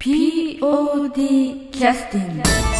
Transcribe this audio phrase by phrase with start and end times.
[0.00, 2.79] POD キャスティング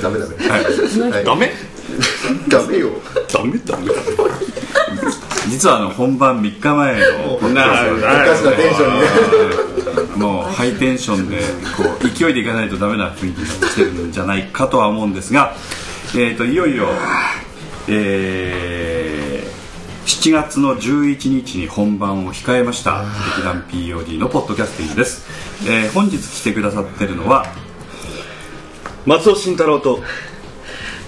[0.00, 0.36] ダメダメ。
[0.36, 1.24] ダメダメはい。
[1.24, 1.52] ダメ？
[2.48, 2.90] ダメよ。
[3.32, 3.58] ダメ？
[3.58, 3.86] ダメ？
[5.48, 11.38] 実はあの本番3日前のなるほどおかしなテンションにねもうハイテンションで
[11.76, 15.54] こう勢いでいかないとダメな雰囲気になってきてるんじゃないかとは思うんですが、
[16.14, 16.88] えー、といよいよ、
[17.88, 19.56] えー
[20.06, 23.04] 7月の11日に本番を控えました
[23.36, 25.26] 劇団 POD のポッドキャスティングです、
[25.68, 27.46] えー本日来てくださってるのは
[29.06, 30.00] 松尾慎太郎と。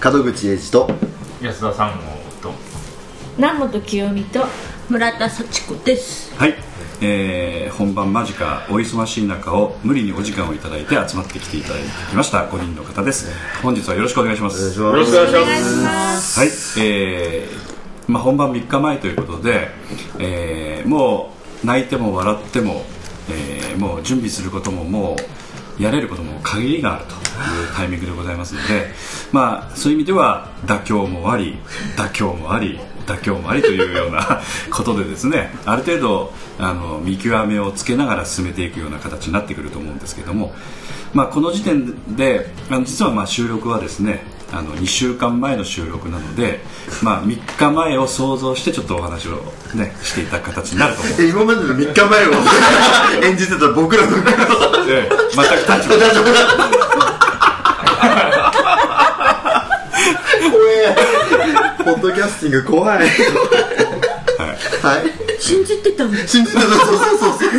[0.01, 0.89] 門口英二と。
[1.41, 2.03] 安田さんも
[2.41, 2.53] と。
[3.35, 4.45] 南本清美と。
[4.87, 6.33] 村田幸子です。
[6.37, 6.55] はい、
[7.01, 11.75] えー本番間近お忙しい中を無理にお時間をいただいて集まってきていただ
[12.09, 12.47] きました。
[12.47, 13.29] 5人の方です。
[13.61, 14.79] 本日はよろしくお願いします。
[14.79, 16.39] よよろしくお願いします。
[16.39, 16.49] はい、
[16.81, 19.67] えーまあ、本番3日前ということで、
[20.19, 22.85] えーもう泣いても笑っても、
[23.29, 25.39] えーもう準備することももう
[25.79, 27.19] やれることも限りがあるという
[27.75, 28.87] タイミングでございますので、
[29.31, 31.57] まあ、そういう意味では妥協もあり
[31.95, 34.41] 妥協もあり妥協もありというような
[34.71, 40.53] ことでですねある程度あの見極めをつけながら進めていくような形になってくると思うんですけども、
[41.13, 44.21] まあ、この時点であの実はまあ収録はですね
[44.51, 46.59] あの2週間前の収録なので、
[47.03, 49.41] まあ、3日前を想像してちょっとお話を、
[49.75, 52.31] ね、していた形になると思うえ今までの3日前を
[53.25, 54.25] 演じてた僕らので
[55.33, 55.95] 全く立場
[60.51, 60.95] 怖え
[61.83, 62.99] ポッドキャスティング怖い。
[62.99, 63.09] はい。
[65.41, 66.63] 信じてたんです信じてた。
[66.63, 67.49] そうそうそうそう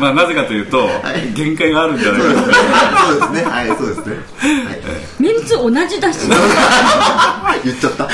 [0.00, 0.88] まあ、なぜかというと、
[1.34, 2.28] 限界があるんじゃないか。
[2.28, 3.50] とそうですね。
[3.50, 4.16] はいそうですね。
[4.16, 4.80] はい
[5.22, 6.18] メンツ同じだし。
[7.64, 8.08] 言っちゃった。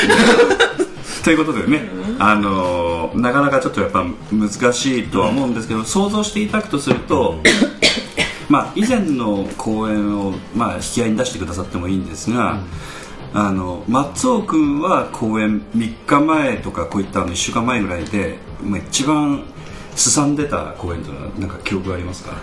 [1.25, 1.89] ということでね、
[2.19, 7.41] あのーなかなかちょっとやっぱ難しいとは思うんですけど、想像していただくとすると、
[8.49, 12.59] まあ、以前の公演を、まあ、引き合いに出してくださってもいいんですが、
[13.35, 19.43] あの松尾君は公演3日前とかこういったあの1週間前ぐらいで、まあ、一番
[19.97, 22.37] すさんでた公演というのはなんか記憶ありますか？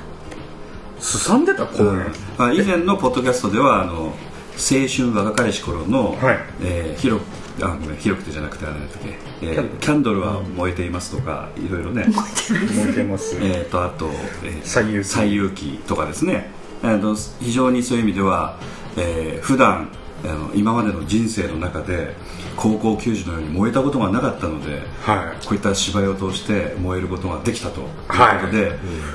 [1.00, 2.12] すさんでた公演？
[2.38, 4.14] まあ、以前のポッドキャストではあの
[4.56, 6.40] 青春若かりし頃の、はい。
[6.62, 7.28] えー広く
[7.62, 8.98] あごめん広くてじゃなくてあれだっけ、
[9.44, 10.22] えーキャンドル。
[10.22, 12.08] は燃えていますとか、いろいろね。
[12.08, 13.38] 燃えてます。
[13.40, 14.10] えーとあと、
[14.44, 15.08] えー西遊記。
[15.08, 16.50] 西遊記とかですね。
[16.82, 18.58] あの非常にそういう意味では、
[18.98, 19.90] えー普段
[20.26, 22.16] あの今までの人生の中で
[22.56, 25.46] 高校球児のように燃えたことがなかったので、はい。
[25.46, 28.52] こういった芝居を通して燃えることができたということはい。
[28.52, 28.72] で、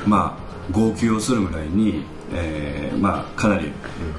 [0.06, 2.04] まあ号泣をするぐらいに、
[2.34, 3.72] えーまあ、かなり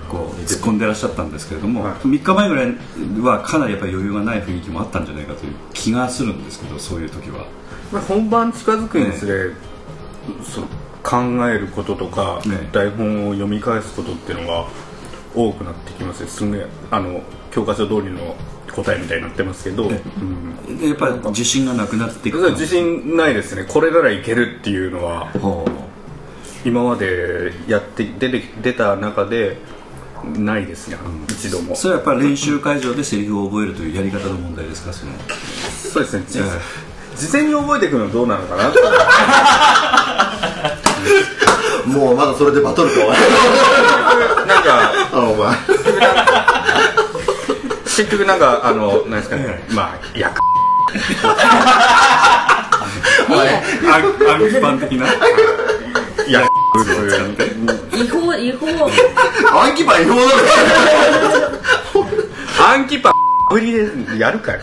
[0.10, 1.94] こう突っ込んでらっしゃったんですけれども、はい。
[1.94, 2.76] 3日前ぐらい
[3.22, 7.46] はかなりやっぱり余裕がない雰囲気もあったんじゃないかという気がするんですけどそういう時は。
[7.92, 9.54] まあ、本番近づくにつれ、
[10.44, 10.68] その
[11.04, 14.68] 考えることとか、ね台本を読み返すことっていうのが
[15.36, 16.30] 多くなってきますね。
[16.30, 17.22] すんげえあの
[17.52, 18.36] 教科書通りの
[18.72, 20.02] 答えみたいになってますけど、ね。
[20.68, 23.66] うん、でやっぱり自信がなくなっていく自信ないですね。
[23.68, 25.32] これならいけるっていうのは
[26.66, 29.58] 今までやって出て出た中で
[30.38, 30.98] ないですね、
[31.30, 31.76] 一度も。
[31.76, 34.92] それはやっぱり練習会場でセリフを覚えるというやり方の問題ですか？
[34.94, 35.12] その
[35.92, 36.26] そうですね、
[37.16, 38.70] 事前に覚えていくのはどうなのかな？
[41.88, 45.58] もうまだそれでバトルかなんか あお前
[48.00, 50.40] 結局なんかあのなんですかね、まあ役
[53.30, 55.06] アンキパン的な。
[56.30, 56.48] 役
[57.94, 58.68] 違法違法
[59.60, 60.22] 暗記パン違法だ
[61.94, 62.08] ろ
[62.74, 63.14] 暗記パン
[63.52, 64.60] 無理でやるかよ。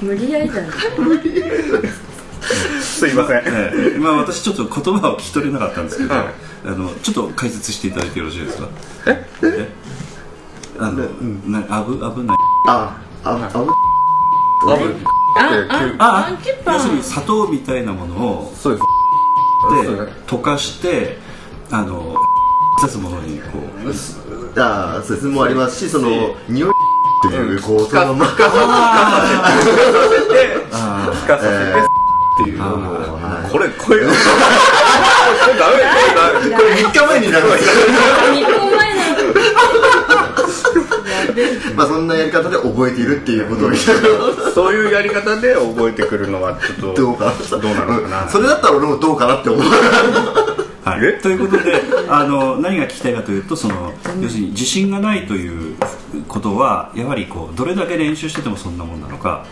[0.00, 0.68] 無理やりだね
[2.82, 3.42] すいません。
[3.44, 6.24] ええまあ私ちょっと言葉を聞き取れなかったんですけど、はい。
[6.66, 8.68] あのちょっと解説していただいてよろしいですか？
[9.06, 9.26] え？
[10.80, 11.04] あの、
[11.46, 12.36] な危危ない
[12.68, 14.96] ああああぶ
[15.98, 18.84] あアンキパン要するに砂糖みたいなものをそうです。
[19.86, 21.18] で溶かして
[21.70, 22.16] あの
[22.80, 23.90] 刺すものにこう
[24.60, 26.72] あ説もありますしその匂いっ
[27.30, 28.26] ていうこうそのまま。
[30.70, 31.48] あ聞かさせ
[31.82, 31.97] て
[32.42, 33.50] っていうあはい。
[33.50, 34.00] これこれ。
[34.00, 34.12] これ
[35.58, 37.64] ダメこれダメこれ3日前になるんです
[38.34, 39.18] 日本前なの
[41.76, 43.78] まあそんなやり方で覚えているっていうことを言
[44.54, 47.32] そういうやり方で覚えてくるのはちょっとどうかな。
[47.58, 48.28] どうなのかな。
[48.28, 49.62] それだったら俺もどうかなって思う。
[49.62, 51.04] はい。
[51.06, 51.12] え？
[51.20, 55.76] ということであの何が聞きたいかというとその要するに自信がないという
[56.26, 59.46] ことはやはりこうどれだけ練習しててもそんなもんなのか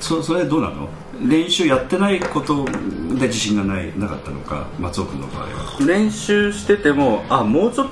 [0.00, 0.88] そそれどうなの？
[1.26, 2.72] 練習やってないことで
[3.28, 4.66] 自信がないなかったのか？
[4.78, 5.86] 松尾君の場合は。
[5.86, 7.88] 練習しててもあもうちょっ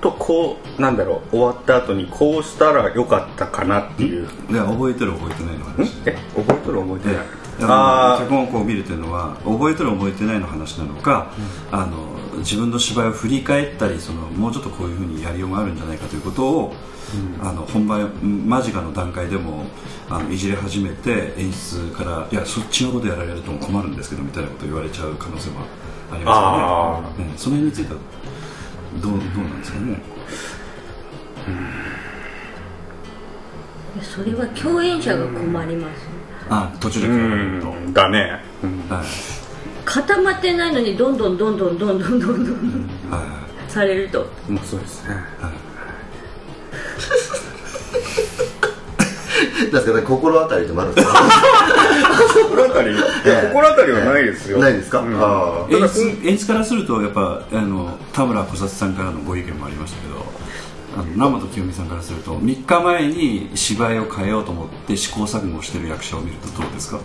[0.00, 4.26] とこうなんだろう終わった後にこうしたらよかったかなっていう。
[4.50, 7.16] で覚えてる覚えてないの話え覚えてる覚えてない。
[7.62, 11.30] ああ脚本をこう見るというのは覚えてる覚えてないの話なのか、
[11.70, 16.74] あの自分の芝居を振り返ったりそのもうちょっとこういうふうにやりようがあるんじゃないかということを、
[17.42, 19.64] あの本番間近の段階でも
[20.08, 25.60] あのいじれ始めて演出からいやそっちのことやられると困るんですけどみたいなことを言われちゃう可能性も
[26.12, 27.38] ありますよね、うん。
[27.38, 28.00] その辺については
[29.02, 29.24] どうどうな
[29.54, 30.00] んですかね？
[34.02, 36.08] それは共演者が困ります。
[36.50, 37.08] あ途中で。
[37.92, 38.88] だね、うん。
[38.88, 39.06] はい。
[39.84, 43.26] 固まってないのにどんどんどんどんどんどんどんどんはいは
[43.68, 43.70] い。
[43.70, 44.26] されると。
[44.48, 45.14] もうそうですね
[49.72, 51.14] ですから心当たりでもあるんですか？
[52.48, 52.94] 心当たり？
[52.94, 54.58] いや心当たりはないですよ。
[54.58, 55.16] ないですか、うん。
[55.20, 60.14] あ演出演出からするとやっぱあの田村小札さんからのご意見もありましたけど
[60.96, 67.00] あの生本清美さんからすると3日前に芝居を変えようと思って試行錯誤してる役者を見るとどうですか、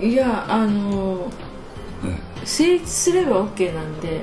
[0.00, 1.30] いやあの
[2.02, 4.20] ね成立すれば OK なんで、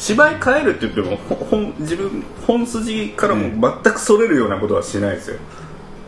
[0.00, 3.50] 芝居変えるって言ってもほ本自分本筋からも
[3.84, 5.36] 全くそれるようなことはしないですよ、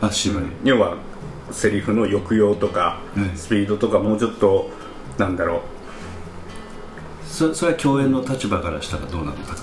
[0.01, 0.97] あ芝居、要は
[1.51, 3.37] セリフの抑揚とか、うん。
[3.37, 4.71] スピードとかもうちょっと
[5.19, 5.59] なんだろう。
[7.27, 9.37] そそれは共演の立場からしたらどうなの？
[9.37, 9.55] か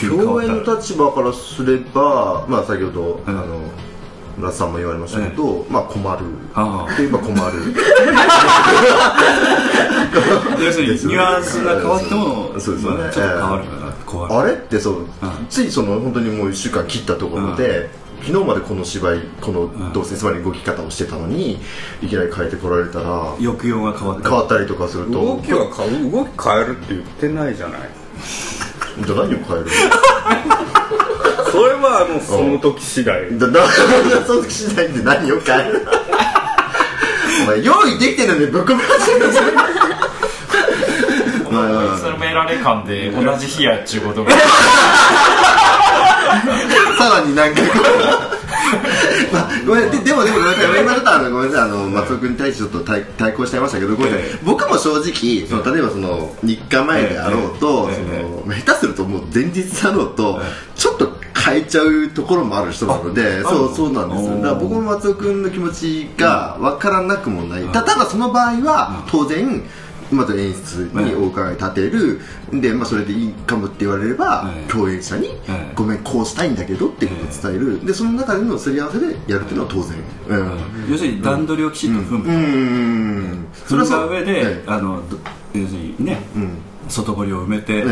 [0.00, 3.38] 共演の立場からすれば、まあ、先ほど、うん。
[3.38, 3.53] あの
[4.36, 6.24] 村田さんも言われましたけど、まあ困る。
[6.54, 6.94] ああ。
[6.94, 7.74] といえば困る。
[10.64, 12.98] 要するにニュアンスが変わってもそうですよね。
[12.98, 15.08] まあちょっと変わるから怖いあれってそう、ん。
[15.48, 17.90] ついその本当にもう1週間切ったところで、
[18.22, 19.92] 昨日までこの芝居このん。
[19.92, 21.58] どうせつまり動き方をしてたのに
[22.02, 24.28] いきなり変えてこられたら抑揚が変わった。
[24.28, 25.12] 変わったりとかすると。
[25.12, 27.80] 動きは動き変えるって言ってないじゃない。
[29.04, 29.66] じゃあ何を変える
[31.54, 33.38] それはあのその時次第。
[33.38, 33.60] だ だ
[34.26, 35.86] その時次第で何を変える
[37.44, 39.52] お前用意できてるのにぶっ込み始る
[41.50, 44.32] まあまあまあそれめられ感で同じ日やっちゅうことが。
[46.98, 47.78] さらに何回か
[49.32, 58.22] まあ、ごめんででもでもごめんなさい今だったらごめんなさいあの松尾君に対してちょっと対対抗しちゃいましたけどごめんなさい、ええ僕も正直その例えばその3日前であろうと、ええ。
[58.42, 60.40] その下手するともう前日だろうと、
[60.76, 61.13] ちょっと
[61.44, 69.62] 変えちゃうところもある人なのであそうそうなんですだから僕も松尾君の気持ちが分からなくもない、たただその場合は当然
[70.10, 72.20] まず演出にお伺い立てる、
[72.52, 79.98] で、まあ、それでいいかもって言われれば、ええ共演者に、ええごめんこうしたいんだけどっていうことを伝える、でその中でのすり合わせでやるっていうのは当然。
[80.28, 80.90] うん。
[80.90, 83.46] 要するに段取りをきちんと踏む、うん。
[83.66, 84.64] それた上で、え。
[84.66, 85.18] あのど
[85.54, 87.82] 要するにね、うん外堀を埋めて、え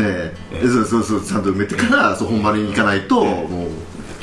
[0.53, 0.61] え。
[0.63, 3.69] えそうそうそうちゃんと埋めてからそう本丸に行かないと、もう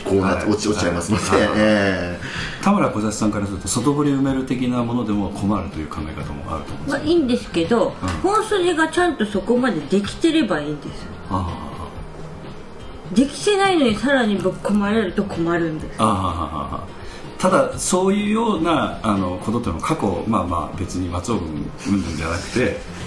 [0.05, 0.53] こうなってはい。
[0.53, 1.49] 落ち落ちちゃいますので、はい。
[1.57, 2.21] え
[2.63, 6.99] 田村小指さんからすると外堀埋める的なものでも困るという考え方もあると思うんですよ。
[6.99, 8.09] まあいいんですけど、うん。
[8.23, 11.67] 本筋がちゃんとそこまでできてればいいんですあ
[13.13, 15.97] できてないのにさらにぶっ込まれると困るんです。
[15.99, 16.87] あ
[17.39, 23.00] ただそういうようなあのことっていうのは過去まあまあ別に松尾君うんじゃなくてまあ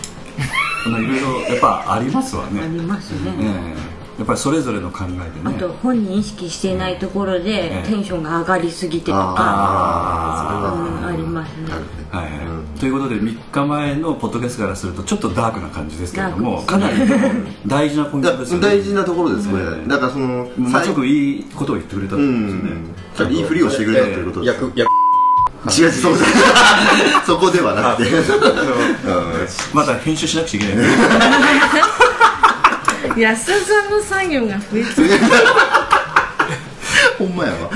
[0.86, 3.46] いろいろやっぱありますわあね、りますね、え
[3.90, 5.56] えやっぱりそれぞれの考えでね。
[5.58, 11.72] あと本人意識していないところでええテンションが上がりすぎてとか、あうん、ありますね。
[12.12, 12.30] はいは
[12.76, 12.80] い。
[12.80, 18.68] ということで3日前のポッドキャストからするとちょっとダークな感じですけれどもダークですかなり大事なポインえトですよね。
[18.68, 22.86] 大事なところですこれ、ええだからその松尾君いいことを言ってくれたんうですよね、ん。
[23.16, 24.93] ちゃんといいふりをしてくれたということです、役役
[25.66, 28.12] 違う違うそうじゃないそこではなくて。
[29.74, 30.84] まだ編集しなくちゃいけな
[33.18, 33.22] い。
[33.22, 35.10] 安田さんの作業が増えてる。
[37.20, 37.70] ほんまやわ、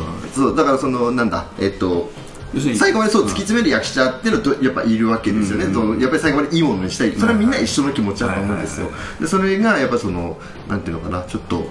[0.00, 1.44] うん、そうだからそのなんだ？
[1.60, 2.10] えっと
[2.54, 7.12] 要するに最後までそう突き詰める役者っていうのとやっぱいるわけですよね、そのやっぱり最後までいいものにしたい。
[7.12, 8.90] それはみんな一緒の気持ちだと思うんですよ。
[9.20, 11.22] でそれがやっぱそのなんていうのかな？
[11.24, 11.70] ちょっと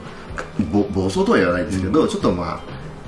[0.72, 2.60] ぼ暴走とは言わないですけど、ちょっとまあ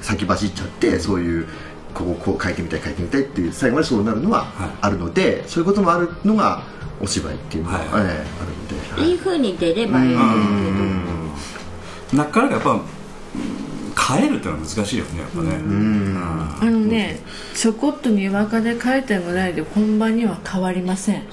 [0.02, 1.48] 先走っちゃってそういう
[1.94, 4.70] こここう書いてみたい書いてみたいっていう最後までそうなるのははい。
[4.82, 6.64] あるので、そういうこともあるのが
[7.02, 7.88] お芝居っていうのは、はい。
[7.88, 8.08] ええある
[8.98, 9.16] ので、い。
[9.16, 10.22] い風に出ればいいんだ
[12.18, 12.82] なかなかやっぱうん
[13.94, 15.56] 変えるってのは難しいよねやっぱね。
[16.62, 17.20] あのね
[17.54, 21.24] ちょこっとにわかで書いたぐらいで本番には変わりません。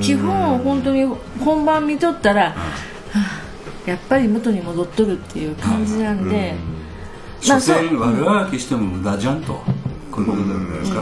[0.00, 1.04] 基本本当に
[1.40, 3.44] 本番見とったら、はあ
[3.86, 6.54] やっぱり元に戻っとるっていう感じなんで、
[7.48, 7.84] まあ所そう。
[7.84, 9.62] 詮悪あがきしても無駄じゃんと
[10.14, 11.00] こういうことなんですか？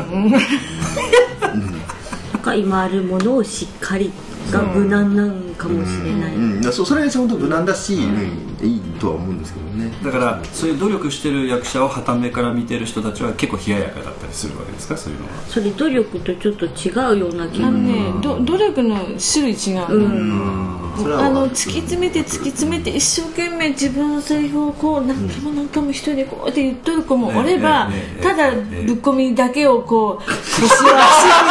[2.33, 4.11] なんか今あるものをしっかり
[4.51, 8.67] が無難なんかもしれない、うん、そそれが本当無難だし、うん。
[8.67, 9.93] いいとは思うんですけどね。
[10.05, 14.97] だからそういう努力してる役者を傍目から見てる人たちは結構冷ややかだったりするわけですか？
[14.97, 15.33] そういうのは。
[15.49, 27.91] それ努力とちょっと違うような気がねど努力の種類違うの、それはあの突き詰めて突き詰めて一生懸命自分のセリフをこう何回も何回も一人でこうやって言っとる子もおれば、
[28.23, 28.63] ただぶっ
[28.99, 30.93] 込みだけをこう腰を足をみ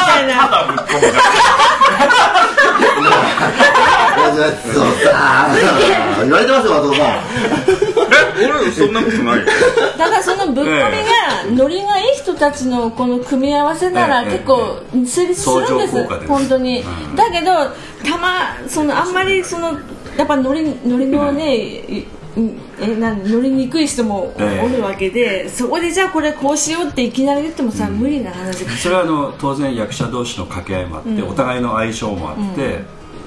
[0.07, 0.47] たいな
[4.73, 5.47] そうさ
[6.21, 7.23] 言われてますよ松尾さん
[8.41, 9.45] 俺そんなことないよ
[9.97, 10.73] だからそのぶっ込み
[11.55, 17.51] がノリがいい人たちのこの組み合わせなら結構成立するんですです本当にうんだけど
[18.09, 19.73] たまそのあんまりその
[20.17, 22.05] やっぱノリノリのね
[22.79, 24.65] えなん乗りにくい人もええ。
[24.65, 32.79] おるわけでそこでじゃあこれこうしようっていきなり言ってもさ無理な話それはあの当然役者同士の掛け合いもあって、お互いの相性もあって、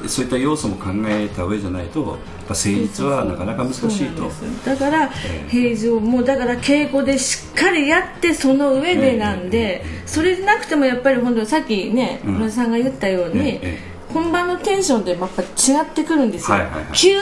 [0.08, 2.18] そういった要素も考えた上じゃないと
[2.52, 4.30] 成立はなかなか難しいと。
[4.64, 5.10] だからえ
[5.46, 5.48] え。
[5.48, 12.34] 平常もうだから稽古でしっかりやってその上でなんでそれでなくてもやっぱり本当さっきねうん。
[12.34, 13.94] 村田さんが言ったようにええ。
[14.12, 15.46] 本番のテンションってやっぱ違
[15.82, 16.56] ってくるんですよ。
[16.56, 16.84] はいはいはい。
[16.92, 17.16] 急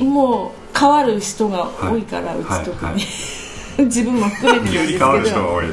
[0.00, 2.94] にもう変わる人が多いからはいうち特はい。
[2.96, 3.04] に
[3.86, 5.54] 自分も含めてなんですけど。
[5.54, 5.66] 多い。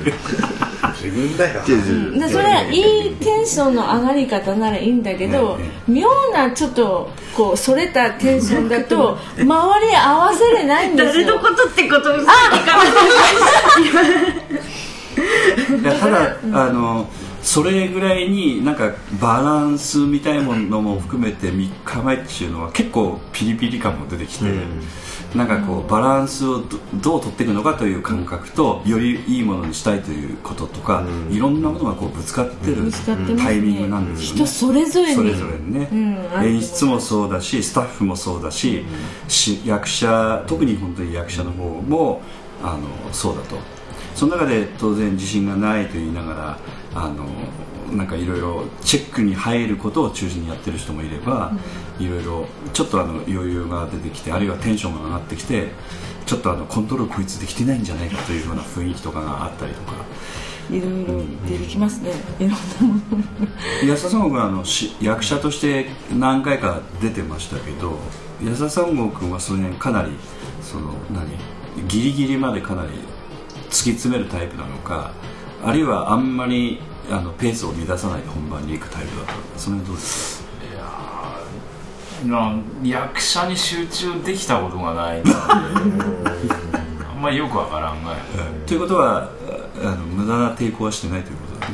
[1.02, 1.62] 自分だよ。
[2.20, 11.26] でそれはいいテンションの上がり方ならいいんだけど、ね妙なちょっとこうそれたテンションだと 周り合わせれないんですよ。
[11.28, 12.32] 誰のことってことにいや
[16.00, 17.10] ただ、あの
[17.42, 24.46] それぐらいになんかバランスみたいなものも含めて3日前っていうのは結構ピリピリ感も出てきて、
[25.36, 32.90] なんかこうバランスをどどう取っていくのかという感覚とよりいいものにしたいということとか、いろんなものがこうぶつかってる
[33.38, 34.46] タイミングなんですよね。
[34.46, 35.16] 人それぞれに。
[35.16, 35.90] それぞれにね、
[36.44, 38.86] 演出もそうだしスタッフもそうだし,、
[39.28, 42.22] し役者特に本当に役者の方も
[42.64, 43.58] あのそうだと
[44.16, 46.60] その中で当然自信がないと言いながら
[46.96, 47.28] あの
[47.96, 51.52] なんかいろいろチェックに入ることを中心にやってる人もいれば
[52.00, 55.68] いろいろちょっとあの余裕が出てきてあるいはテンションが上がってきて
[56.26, 59.94] ちょっとあのコントロールこいつできてないんじゃないかというような雰囲気とかがあったりとか。
[60.72, 62.12] いろいろ出てきますね。
[62.40, 62.94] いろんなも
[63.84, 63.88] の。
[63.88, 68.00] 安田三郷君はあのし役者として何回か出てましたけど
[68.42, 70.12] 安田三郷君はその辺かなり
[70.62, 72.92] その何ギリギリまでかなり
[73.74, 75.12] 突き詰めるタイプなのか
[75.66, 80.44] あるいはあんまりあのペースを乱さないで本番に行くタイプだとその辺どうです
[82.24, 85.32] まあ役者に集中できたことがないので
[87.10, 88.18] あんまりよくわからんが、か、
[88.68, 89.30] ということは
[89.82, 91.74] ああの無駄な抵抗はしてないということだね。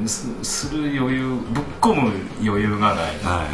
[0.00, 2.12] うん、すする余裕ぶっ込む
[2.42, 3.04] 余裕がない。
[3.22, 3.44] は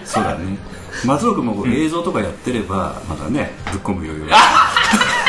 [0.00, 0.06] い。
[0.06, 0.58] そうだね。
[1.04, 4.36] 松尾君も映像とかやってればまだねぶっ込む余裕が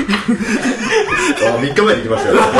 [0.00, 2.36] あ3日前に来ましたよ。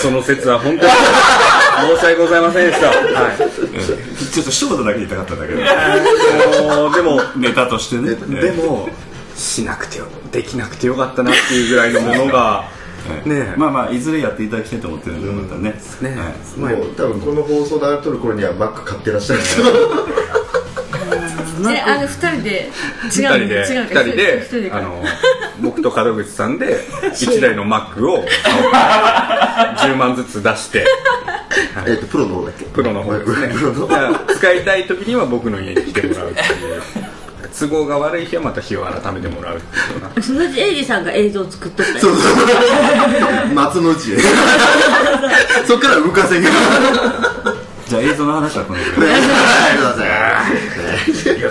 [0.00, 2.86] その説は本当に申し訳ございませんでした。
[2.88, 3.36] はい。
[3.36, 5.60] ちょっと一言だけ言いたかったんだけど
[6.94, 8.14] でもネタとしてね。
[8.14, 8.88] でも
[9.36, 12.64] しなくてよできなくてよかったなっていうぐらいのものが
[13.24, 15.74] ねまあまあいずれやっていただきたいと思ってるんでまたね。
[16.02, 16.20] ね
[16.58, 16.76] はい。
[16.76, 19.62] もう多分この放送で撮る頃にはマック買ってらっしゃる人
[21.72, 22.70] えあの二人で？
[23.04, 23.64] 違二う人で。
[23.68, 25.02] 二違うか人で一人であの
[25.60, 26.80] 僕と門口さんで
[27.12, 28.24] 1台のマックを
[29.78, 30.86] 10万ずつ出して。
[31.86, 32.64] えっとプロの方だっけ？
[32.66, 33.48] プロの方ですね。
[34.36, 36.82] 使いたい時には僕の家に来てもらうっていう。
[37.58, 41.98] 都合が悪い日はまた日を改めてもらうっていうそのうちエイジさんが映像作っとったよ。
[41.98, 43.54] そうそう。
[43.54, 44.18] 松の内へ。
[45.66, 46.54] そっから動かせんけど
[47.90, 49.10] じゃあ映像の話はこのぐらい。
[49.10, 50.56] はい
[51.02, 51.42] すいま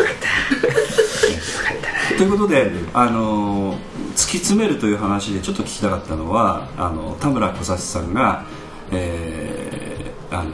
[2.07, 3.77] せんということで、あのー
[4.11, 8.45] 突き詰めるという話でちょっと聞きたかったのはあの田村小指さんが、
[8.91, 10.51] えーあの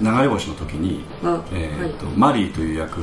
[0.00, 2.98] 流れ星の時に、あえーとはマリーという役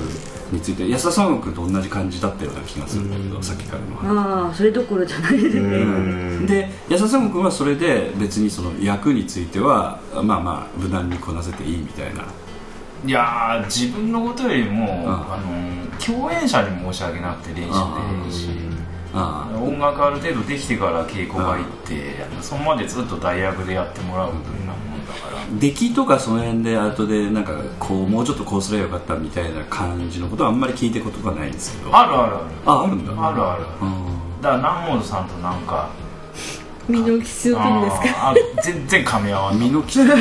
[0.51, 4.45] について安田三国と同じ感じだったような気がするんだけどさっきからの話。
[4.45, 6.47] ああそれどころじゃないですね。
[6.47, 12.25] で安田三国はそれで別にその役についてはまあまあ無難にこなせていいみたいな。
[13.03, 15.07] いやー自分のことよりも、ん。
[15.07, 18.49] あの共演者に申し訳なくて練習でるし
[19.13, 24.90] ああ音楽ある程度できてから稽古が行ってそのまでずっと大学でやってもらうようなもん
[25.59, 31.95] 出来とかその辺で後でなんかこうもうちょっとこうすればよかったみたいな感じのことはあんまり聞いたことがないんですけど。
[31.97, 32.45] あるあるある。
[32.65, 33.41] ああるんだある。
[33.43, 35.89] あるうんだから南本さんとなんか
[36.87, 37.81] 身の必要なん。
[37.83, 40.11] ですか全然噛み合わん身の木って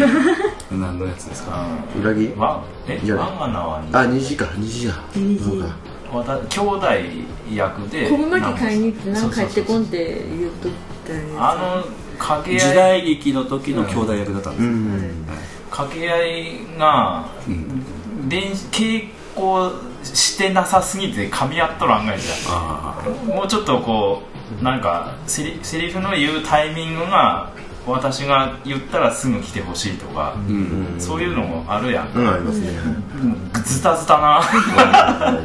[0.73, 1.65] 何のやつですか？
[1.99, 4.47] 裏切りわえ我が名はあ虹か。
[4.57, 4.95] 虹や
[5.43, 6.17] そうか。
[6.17, 6.87] わた兄弟
[7.53, 10.73] 役で昆布巻き買いに行って何帰ってこんって言っとっ
[11.37, 11.85] たあの
[12.21, 12.75] 時合い。
[12.75, 15.27] 代劇の時の兄弟役だったんですよ、うん。
[15.71, 18.29] 掛け合いがうん。
[18.29, 19.73] 練稽古
[20.05, 23.27] してなさすぎて噛み合っとらんがいじあゃん。
[23.27, 24.23] もうちょっとこ
[24.61, 27.51] うなんかセリセリフの言うタイミングが
[27.87, 30.95] 私が言ったらすぐ来てほしいとか、あうん。
[30.99, 32.29] そういうのもあるやん、うん。
[32.29, 32.69] ありますね。
[33.65, 34.43] ズタズタな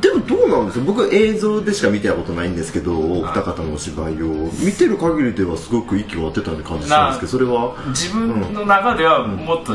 [0.00, 0.84] でもどうなんですか？
[0.84, 7.74] 僕映像でしか見てたことないんですけどお二方のお芝居を見てる限りではすごく息を当てたような感じしたんですけどそれは？
[7.88, 9.74] 自分の中ではもっと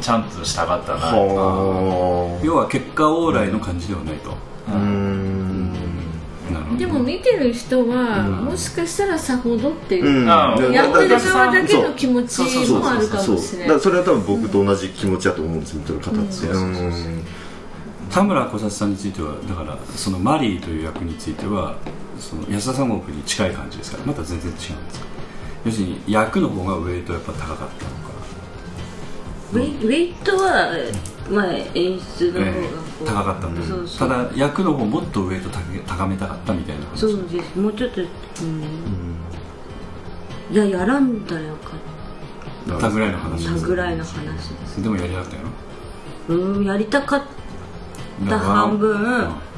[0.00, 4.32] ちゃんとしたかったな、は要は結果往来の感じではないと、
[4.68, 5.72] あうん。
[6.52, 6.78] なるほど。
[6.78, 10.28] でも見てる人は、もしかしたらさほどっていう、うん。
[10.28, 16.46] あやってるだ側だけの気持ちそうそうそうもあるかもしれないそれは多分僕と同じ気持ちだと思うんですよ見てる方って。
[16.48, 17.24] うん
[18.10, 21.76] 田村小札さんについてはだからそのマリーという役については
[22.18, 23.98] その安田三国に近い感じですか？
[23.98, 25.06] らまた全然違うんですか？
[25.64, 27.74] 要するに役の方がウェイトやっぱ高かったのか。
[29.52, 30.72] ウェイウェイトは、
[31.30, 32.58] まあ、演出の方がこ
[33.02, 37.58] え高かったんでうただ役の方もっとウェイト高高めたかったみたいな話そうです。
[37.58, 38.04] もうちょっとう
[38.44, 39.16] ん、
[40.50, 41.72] いややらんだよか
[42.66, 42.90] だった。
[42.90, 43.46] ぐらいの話。
[43.46, 44.82] ったぐらいの話です。
[44.82, 45.42] でもやりたかったよ
[46.28, 47.26] うんやりたかった
[48.28, 49.02] 半分。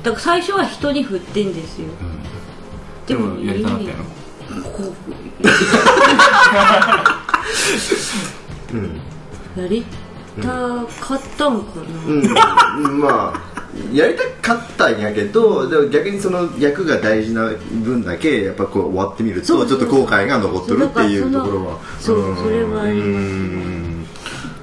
[0.02, 1.88] だから最初は人に振ってんですよ。
[3.06, 3.94] でもやりたかったよ
[4.72, 4.82] こ
[9.56, 9.84] うやり
[10.36, 12.98] たかったんかな、うん。
[13.00, 13.56] まあ
[13.92, 17.50] やりたかったんやけどでも逆にその役が大事な
[17.84, 21.78] 分だけやっぱこう終わってみるとちょっと後悔が残っとるっていうところは。
[22.00, 23.85] そうそれはありますう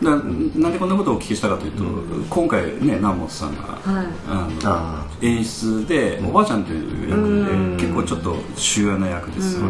[0.03, 1.83] んななんでこんなことをお聞きしたかというと、
[2.29, 4.07] 今回ね南本さんが、はい。
[4.27, 9.55] あのあ演出でおばあちゃんという役で結構ちょっと主要な役です。
[9.59, 9.67] よ、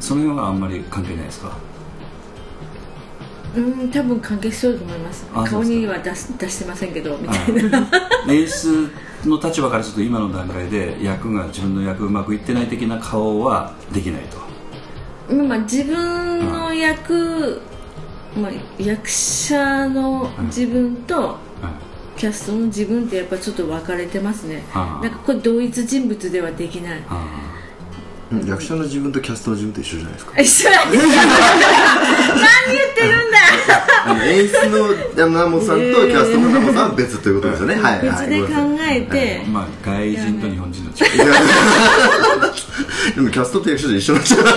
[0.00, 1.56] その辺はあんまり関係ないですか？
[3.56, 5.26] うん多分関係してると思います。
[5.34, 7.88] あ顔には出す出してませんけどみたいな。
[8.28, 8.90] 演出
[9.26, 14.38] の立場からすると今の段階で役が自分の役うまくいってない的な顔はできないと。
[15.34, 17.60] まあまあ自分の役、
[18.36, 21.40] まあ、役者の自分とはい
[22.20, 24.62] キャストの自分ってやっぱちょっと分かれてますね。
[24.74, 27.00] なんかこれ同一人物ではできない。
[28.46, 30.38] 役者の自分とキャストの自分と一緒じゃないですか。
[30.38, 31.30] 一緒なんですか何
[32.74, 33.38] 言ってるんだ。
[34.26, 34.90] 演出の
[35.30, 37.76] 南本さんとキャストの南本さんは別ということですよね。
[37.76, 38.28] はいはい。
[38.28, 38.48] 別で考
[38.86, 40.96] えて、まあ外人と日本人の違い。
[43.16, 44.48] でもキャストと役者じゃ一緒なんじゃってい？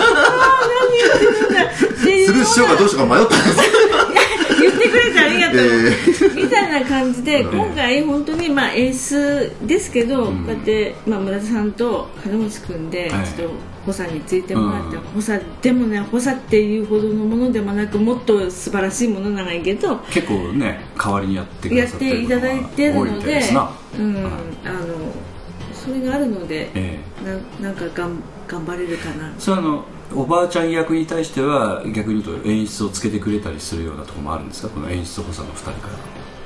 [1.00, 3.58] うのスルーしようかどうしようか迷ったんです
[4.60, 13.26] 言ってくれてありがとう、えみたいな感じで、今回本当にまあ演出ですけど、こうやって、まあ、村田さんと金持君ではい。
[13.26, 13.54] ちょっと
[13.84, 15.02] 補佐についてもらって、うん。
[15.02, 23.40] 補佐でもね補佐っていうほどのものでもなくもっと素晴らしいものなんやけど結構ね代わりにやってくやっださってるていただいてるので
[23.98, 24.32] うん、はい。
[24.64, 25.14] あの
[25.72, 27.60] それがあるので、ええ。
[27.60, 29.32] ななんかがん頑張れるかな。
[29.38, 34.68] それはあのおばあちゃん役に対しては逆に言うと演出をつけてくれたりするようなところもあるんですか？
[34.68, 35.88] この演出補佐の2人か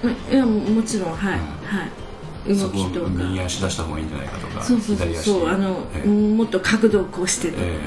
[0.03, 0.11] ら。
[0.33, 2.57] いやもちろんはい、うん、はい。
[2.57, 4.63] そこを右足出した方がいいんじゃないかとか。
[4.63, 5.15] そうそうそう。
[5.15, 7.79] そうあの、ええ、もっと角度をこうしてとか、え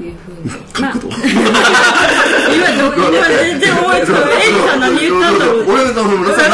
[0.00, 0.50] え、いうふうに。
[0.72, 1.18] 角度、 まあ、
[2.54, 4.48] 今どこ今全然思いつかない。
[4.48, 6.50] エリさん何言ったんだろう俺の名前村さん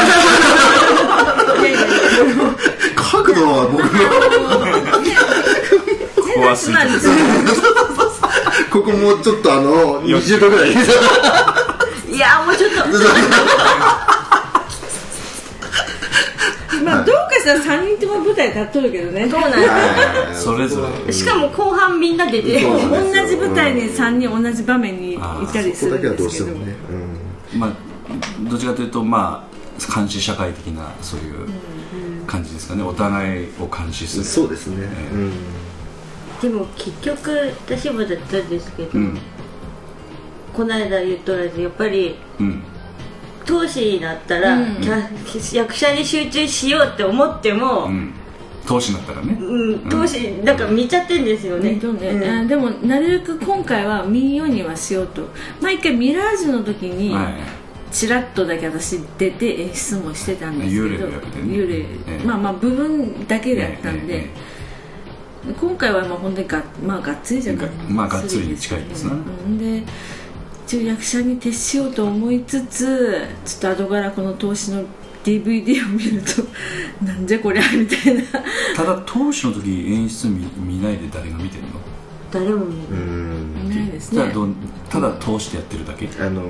[2.95, 3.89] 角度は僕の。
[6.33, 6.79] 怖すぎる
[8.71, 10.71] ここもうちょっとあの20度ぐらい。
[12.09, 12.77] いやもうちょっと。
[16.85, 19.27] まあどうかしたら3人とも舞台立っとるけどね。
[19.29, 19.57] そうなんで
[20.35, 21.11] すそれぞれ。
[21.11, 22.69] しかも後半みんな出て同
[23.27, 25.17] じ舞台に3人同じ場面にい
[25.51, 26.75] たりすここだけはどるんですけどうしてもね、
[27.57, 27.71] まあ
[28.49, 31.49] どっちかというとまあ監視社会的なそういう
[32.25, 32.83] 感じですかね。
[32.83, 34.29] お互いを監視すうん、る。
[34.29, 35.31] そうですね、うん
[36.41, 39.19] でも結局私もだったんですけど、うん。
[40.53, 42.63] この間言っとらずやっぱりうん。
[43.45, 44.81] 投資になったら、うん。
[45.53, 48.13] 役者に集中しようって思っても、うん。
[48.65, 49.33] 投資になったらね。
[49.39, 52.09] うん、投資なんか見ちゃってんですよね、ねどうね。
[52.09, 52.23] うん。
[52.23, 55.27] あでもなるべく今回は見ようにはしようと。
[55.61, 57.33] 毎回ミラージュの時にはい。
[57.91, 61.53] ちらっとだけ私出て演出もしてたんですけど幽霊の役でね。
[61.53, 61.79] 幽霊。
[61.79, 61.85] え
[62.23, 62.25] え。
[62.25, 64.50] まあまあ部分だけでやったんで、ええ
[65.59, 69.11] 今回はまあ本当にが,、まあ、がっつりじゃががまあがっつりに近いですね。
[69.13, 69.57] うん。
[69.57, 69.83] で
[70.65, 74.83] 一応役者に徹しようと思いつつちょっと後からこの投資の
[75.23, 76.43] DVD を見ると
[77.05, 78.21] なんじゃこりゃみたいな。
[78.75, 81.69] ただ投資の時演出見見ないで誰が見てるの？
[82.31, 84.21] 誰も見うない、ですね。
[84.21, 84.55] じゃあどう
[84.91, 86.09] ただ通してやってるだけ。
[86.21, 86.41] あの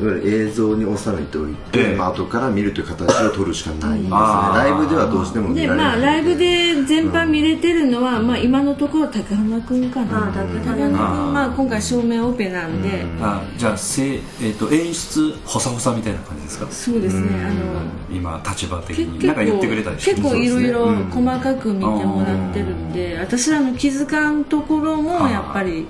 [0.00, 1.96] いわゆる映像に収めておいて、ええ。
[1.96, 4.10] まあ後から見るという形を取るしかないんですね。
[4.12, 5.86] あーライブではどうしても見でられない。
[5.88, 10.28] まあライブで全般見れてるのは、まあ、今のところ高浜君かな。
[10.28, 11.32] あ高浜高浜君。
[11.32, 16.70] まあ今回照明オペなんで、あじゃあせ、えー、と演出補佐補佐みたいな感じですか？
[16.70, 17.26] そうですね。
[17.44, 25.86] あの今立場的けになんか言ってくれたりして結構いろいろ細かく見てもらってるんで、私らの気づかんところもやっぱり、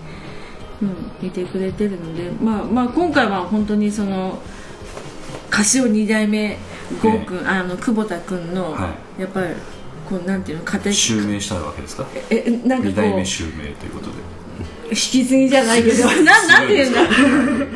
[0.81, 4.38] うん、見てくれてるので、まあ、まあ今回は本当にその
[5.51, 6.57] 歌詞を2代目
[7.03, 9.49] 郷君、あの久保田君の、はやっぱり
[10.09, 12.07] こうなんていうの家庭襲名したわけですか？
[12.31, 14.17] えなんか二こう代目襲名ということで。
[14.91, 17.03] 引き継ぎじゃないけどななんていうんだ。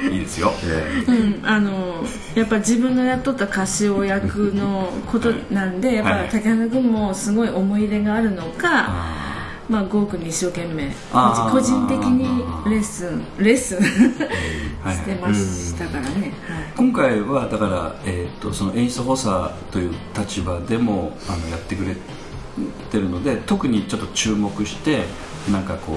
[0.09, 0.51] いいですよ。
[0.65, 2.03] えうん、あの
[2.35, 6.29] やっぱ自分のやっとった歌唱役のことなんでやっぱはい。
[6.31, 9.32] 竹花君もすごい思い入れがあるのか、あ
[9.73, 10.91] まあ、郷君に一生懸命
[11.51, 13.81] 個人的にレッスンレッスン
[14.93, 16.09] してましたからね、
[16.47, 16.73] はい。
[16.77, 19.29] 今回はだから、えー、とその演出補佐
[19.71, 21.97] という立場でもあのやってくれ
[22.91, 25.05] てるので特にちょっと注目して
[25.51, 25.97] なんかこ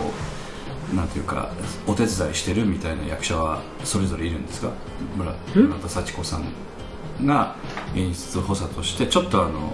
[0.94, 1.50] うなんていうか
[1.86, 4.70] お手伝いしてるみたいな役者はそれぞれいるんですか？
[5.18, 7.56] 村村田幸子さんが
[7.96, 9.74] 演出補佐としてちょっとあの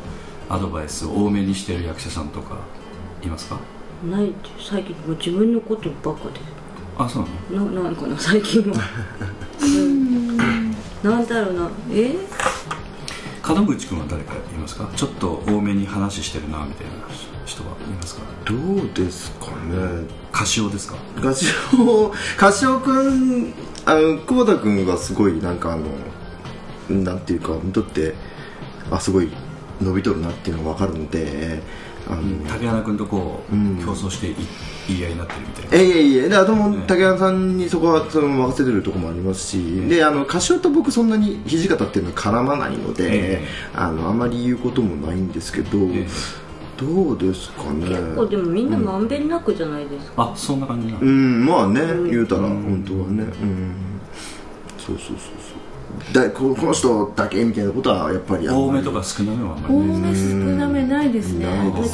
[0.50, 2.56] アドバイスを多めにしてる役者さんとか
[3.24, 3.58] いますか？
[4.10, 6.30] ないって最近もう自分のことばっか
[6.98, 7.70] あそうなの？
[7.70, 8.78] でななんかな最近は。
[9.62, 10.72] うん。
[11.04, 11.70] なんだろうな。
[11.92, 12.16] え？
[13.48, 14.90] 門口君は誰かいますか？
[14.96, 16.92] ちょっと多めに話してるなみたいな
[17.46, 18.22] 人はいますか？
[18.46, 20.06] どうですかね。
[20.34, 20.96] 歌唱ですか？
[21.22, 23.54] カシオカシオ君
[23.86, 28.14] あの久保田君がすごいなんかあのなんていうか見とって
[28.90, 29.30] あすごい
[29.82, 31.62] 伸びとるなっていうのが分かるので
[32.48, 33.78] 竹花君とこう、うん。
[33.78, 34.36] 競争してい
[34.88, 35.78] 言い合いになってるみたいな。
[35.78, 36.30] えいえいえ。
[36.30, 43.48] であとも竹山さんにそこはその任せてるところもありますし、であのカシオと僕そんなに土方っていうのは絡まないので、ええ。
[43.74, 46.08] あのあまり言うこともないんですけど、ええ。
[46.78, 47.90] どうですかね。
[47.90, 51.46] 結構でもみんなまんべんなくじゃないですか、あそんな感じなの、うん。
[51.46, 52.64] まあね、言うたらうん。
[52.64, 53.24] 本当はね。
[53.24, 53.76] うん。
[54.78, 55.61] そうそうそうそう
[56.14, 61.46] だここの人だけみたいなことはやっぱり多めとか少なめはあんまり多ねめ少なめないですね、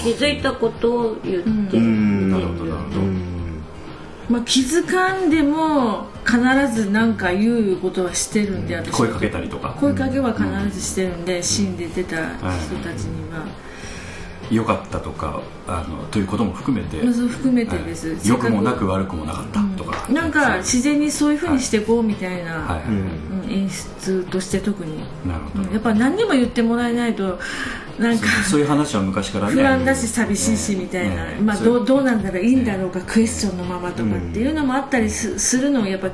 [0.01, 2.31] 気づいたことを言って、うん。
[2.31, 3.63] なるほどなるほど、うん。
[4.29, 6.37] まあ、気づかんでも必
[6.73, 10.45] ず何か言うことはしてるんで私声かけたりとか声かけは必
[10.77, 13.45] ずしてるんで、シーンで出た人たちには、
[14.51, 18.27] 良かったとかあのということも含めて、含めてです、はい。
[18.27, 22.81] 良くもなく悪くもなかったとか、なんか自然にそういうふうにしていこうみたいな、
[23.49, 27.39] 演出として特に、なるほど、うんやっぱ何にも言ってもらえないと
[27.99, 29.53] なんかそういう話は昔からね。
[29.53, 36.09] 不安だし寂しいしみたいな、ねまあ、どうどうなんだろういいんだろうか、クエスチョンのままとかっていうのもあったりすするのをやっぱ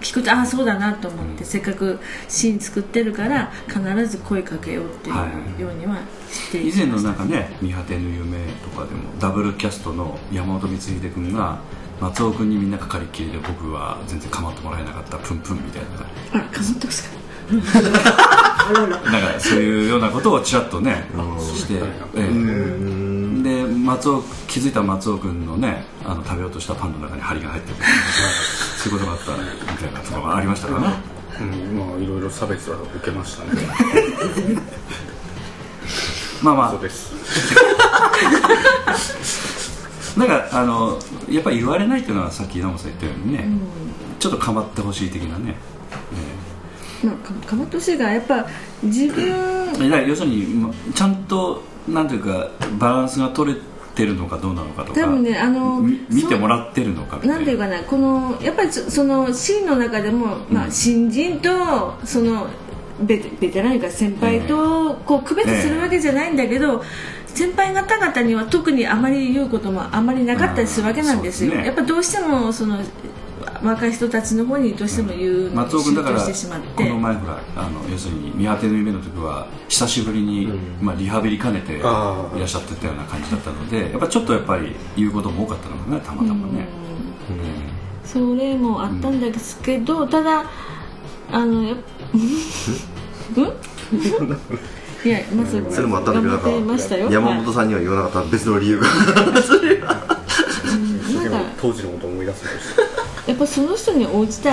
[0.00, 5.60] 聞くとああそうだなと思って、せっかくシーン作ってるから必ず声かけようっていうはい。
[5.60, 5.98] ようには
[6.30, 11.58] して以前のなんかね「見果てぬ夢」とかでもダブルキャストの山本光秀君が
[12.00, 15.82] 松尾君にみんなかかりっきりで僕は全然構ってもらえなかったプンプンみたい
[16.32, 16.40] な。
[16.40, 17.10] あかぶってますか？
[17.50, 21.04] あららなんかそういうようなことをちらっとね
[21.56, 21.80] して、え
[22.16, 22.30] え。
[23.42, 27.76] で松尾気づいた松尾君のねあの食べようとしたパンの中に針が入ってる
[28.80, 29.32] そういうことがあった
[29.72, 30.94] みたいなところがありましたからね
[31.40, 33.62] うん、まあいろいろ差別は受けましたね。
[36.42, 37.12] まあまそうです。
[37.92, 38.12] あ
[40.18, 40.98] なんかあの
[41.30, 43.48] やっぱり言われないっていうのはさっき稲本さん言ったようにね、
[44.18, 45.56] ちょっと構ってほしい的なね、
[47.02, 48.46] まあかかまってほしいがやっぱ
[48.82, 53.60] 自分えーだから要するにまちゃんとなんていうかバランスが取れ
[53.94, 57.34] てるのかどうなのかとか多分ねあのみ見てもららってるのかみな。
[57.34, 61.50] なんていうかなこのやっぱりそそのシーンの中でも、まあ、新人と
[62.04, 62.48] その
[63.00, 66.82] ベテベテランか先輩とこう区別するわけじゃないんだけど、
[67.26, 72.78] 先輩方々には特にあまり言うこともあまりなかったりするわけなんですよ、やっぱどうしてもその
[73.62, 76.66] 若い人たちの方にどうしても言うの松尾君だから中してしまって。
[76.74, 80.48] この前ほらあの要するに見当ての夢の時は久しぶりに、
[80.80, 86.66] まあ、リハビリ兼ねていらっしゃってたような感じだったのでやっぱちょっとやっぱり言うことも多かったのかなたまたまね、
[88.04, 90.44] それもあったんですけど、ただ
[91.30, 91.76] あのやっ
[93.36, 93.46] うん？
[95.04, 97.06] いやまずそれもあったんだけどなん頑張ってましたよ。
[97.08, 98.86] か山本さんには言わなかった別の理由が。
[99.86, 100.16] は。
[101.12, 101.40] いなんか。
[101.60, 102.89] 当時のことを思い出すんです
[103.30, 104.50] やっぱその人に応じた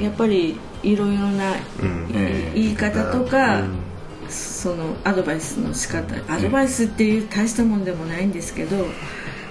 [0.00, 2.10] やっぱりいろいろなうん。
[2.14, 3.84] ええ言い方とか、うん
[4.28, 8.76] そのアドバイスの仕方アドバイスっていう大したもんでもないんですけど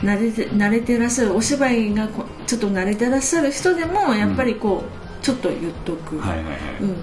[0.01, 6.95] 慣れて慣れてらっしゃるお芝居がこちょっと慣れてらっしゃる人でもやっぱりこう、ちょっと言っとく、はいはいはい、うん、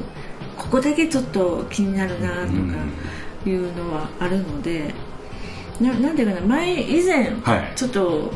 [0.58, 2.50] ここだけちょっと気になるなとか
[3.46, 4.92] いうのはあるので、
[5.80, 7.72] ななんていうかな前以前、はい。
[7.74, 8.32] ちょっと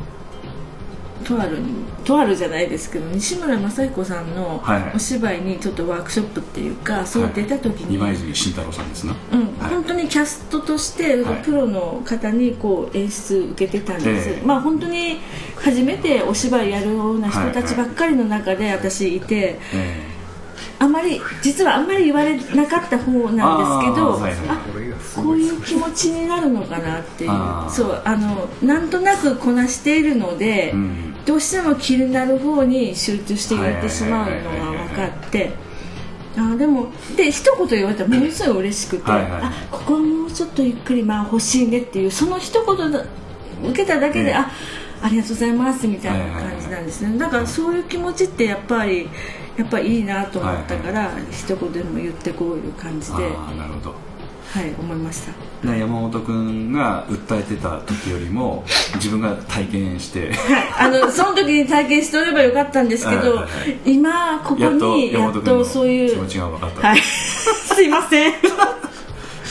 [1.24, 1.58] とある
[2.04, 4.92] とあるじゃないですけど西村雅彦さんのはいはい。
[4.94, 9.40] お芝居にちょっとワークショップっていうか、そう出た時に、今泉慎太郎さんですな、うん。
[9.58, 9.70] はい。
[9.70, 11.42] 本当にキャストとしてはい。
[11.42, 14.46] プロの方にこう演出受けてたんです、ええ。
[14.46, 15.20] まあ本当に
[15.56, 20.14] 初めてお芝居やるような人たちばっかりの中で私いて、え
[20.78, 24.48] あまり実はあんまり言われなかった方なんですけどあーはいはい。
[24.48, 24.60] あ
[25.16, 27.30] こういう気持ちになるのかなっていう。
[27.70, 35.52] そうあのなんとなくこなしているので、うんどうしても気になる方に集中して言ってしまうのが分かって。
[36.36, 39.30] あーでもで一言言われたらものすごい嬉しくて、はいはい。
[39.42, 43.04] あここもうちょっとゆっくりまあ欲しいねっていうその一言だ
[43.62, 44.34] 受けただけで、ええ。
[44.34, 44.50] あ
[45.02, 49.08] ありがとうございますみたいな感じなんですね、だからそういう気持ちってやっぱり
[49.56, 53.94] やっぱいいなと思ったから、一言でも言ってこういう感じで、なるほど
[54.62, 55.32] い、思いました。
[55.68, 58.64] ね山本君が訴えてた時よりも
[58.96, 60.32] 自分が体験して。
[60.32, 63.78] はい、あの その時に体験しておればよかったんですけど、はいはいはい。
[63.86, 67.00] 今ここにやっ山本君のとそういう気持ちが分かった、はい。
[67.02, 68.32] すいません。
[68.32, 68.42] はい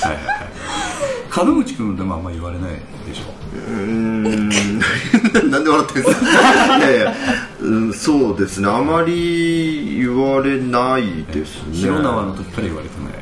[0.06, 1.46] はいはい。
[1.46, 2.72] 門口君でもあんま言われない
[3.08, 3.34] でしょ？
[3.56, 4.50] うーん。
[5.50, 7.13] なんで笑ってるんですかいやいや、
[7.62, 8.70] うん、そうですね。
[8.70, 11.74] あまり言われないですね。
[11.74, 13.13] 広縄の時から言われてない。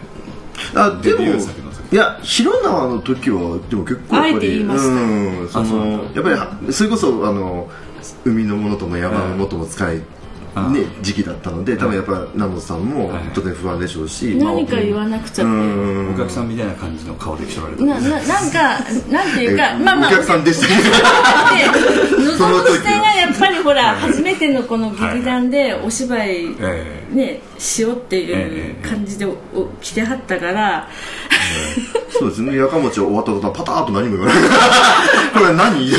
[0.73, 1.39] あでも
[1.91, 7.69] いや広縄の時はでも結構やっぱあえて言いりましたうんそのやっぱりはそれこそあの
[8.23, 10.01] 海のものとも山のものとも使い、
[10.55, 13.23] あね、時期だったので多分やっぱ南本さんもはい。
[13.33, 15.47] 当然不安でしょうし、何か言わなくちゃお
[16.17, 20.81] 客さんみたいな感じの顔で来られたなななんかなんていうかえまあまあお客さんでしたね。
[22.17, 29.27] で その時がやっぱりほら初めてのこの劇団でお芝居えねしようっていええう感じで
[29.81, 30.89] 来てはったから。
[32.09, 32.55] そうですね。
[32.57, 34.43] やかもち終わった途端パターッと何も言わない。
[35.33, 35.91] これ何？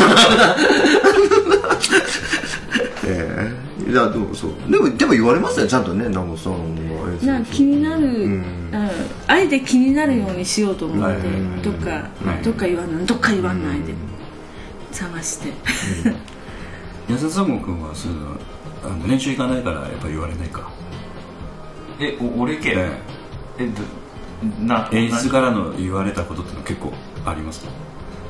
[3.07, 3.51] え
[3.89, 3.91] え。
[3.91, 4.51] いやでもそう。
[4.71, 5.67] でもでも言われますよ。
[5.67, 6.59] ちゃんとね南本さんは
[7.23, 8.05] な気になる、ん。
[8.05, 8.45] うん。
[9.27, 11.19] あえて気になるようにしようと思って、はい。
[11.63, 12.01] どっか、は
[12.41, 12.45] い。
[12.45, 13.95] どっか言わないどっか言わないで、
[14.93, 15.53] 探して
[17.13, 18.37] 安田三郷君はそういうの
[18.85, 20.71] あの練習行かないからやっぱ言われないか、
[22.01, 22.91] えお俺けえ
[23.59, 23.67] え。
[23.69, 23.83] ど
[24.65, 26.93] なえ演出からの言われたことってのは結構
[27.25, 27.71] ありますか？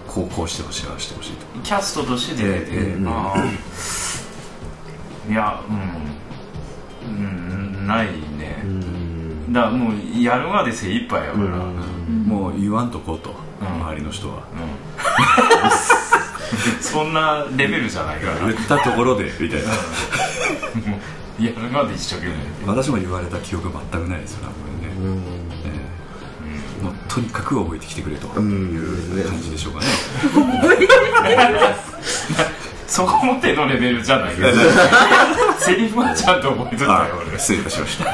[0.09, 5.62] こうこうしてほしいああしてほしいとキャストとして出てて、ええええあーいや
[7.07, 7.18] うん、う
[7.83, 8.62] ん、ないね、
[9.51, 12.25] だからもうやるまで精一杯やから、うん。
[12.27, 14.42] もう言わんとこうと、周りの人は
[16.81, 18.38] そんなレベルじゃないから。
[18.47, 19.69] 言ったところでみたいな。
[21.41, 22.35] やるまで一生懸命
[22.67, 24.55] 私も言われた記憶全くないですよね。
[24.55, 24.95] これね、
[25.65, 25.69] え
[26.81, 28.27] えもうとにかく覚えてきてくれと。
[28.27, 28.31] い
[29.21, 29.87] う感じでしょうかね、
[32.87, 34.49] そこまでのレベルじゃないけど
[35.59, 37.38] セリフはちゃんと覚えたよあ俺。
[37.38, 38.05] 失礼いたしました。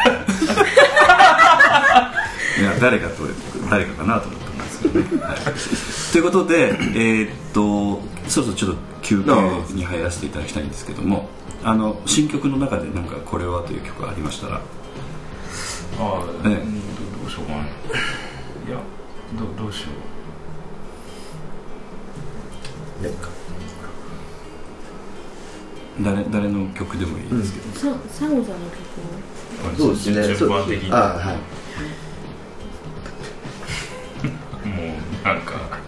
[2.61, 3.15] いや誰かと
[3.71, 4.48] 誰かかなと思ったんですけどね、はい、
[6.13, 11.29] ということでえーっとそろそろちょっと休憩に入らせていただきたいんですけども
[11.65, 14.57] あの新曲の中でなんかこれはという曲がありましたら。
[14.57, 14.61] あ
[16.01, 16.53] あ、ええ。
[16.53, 16.81] うん
[17.21, 17.59] どどうしようかな。
[17.59, 17.63] い
[18.71, 18.79] や
[19.57, 20.19] どどうしよう。
[26.01, 30.37] 誰誰の曲でもいいですけど、さサンゴさんの曲そうですね。
[30.37, 30.93] 順番的に。
[30.93, 31.68] あはい
[34.69, 35.79] もうなんか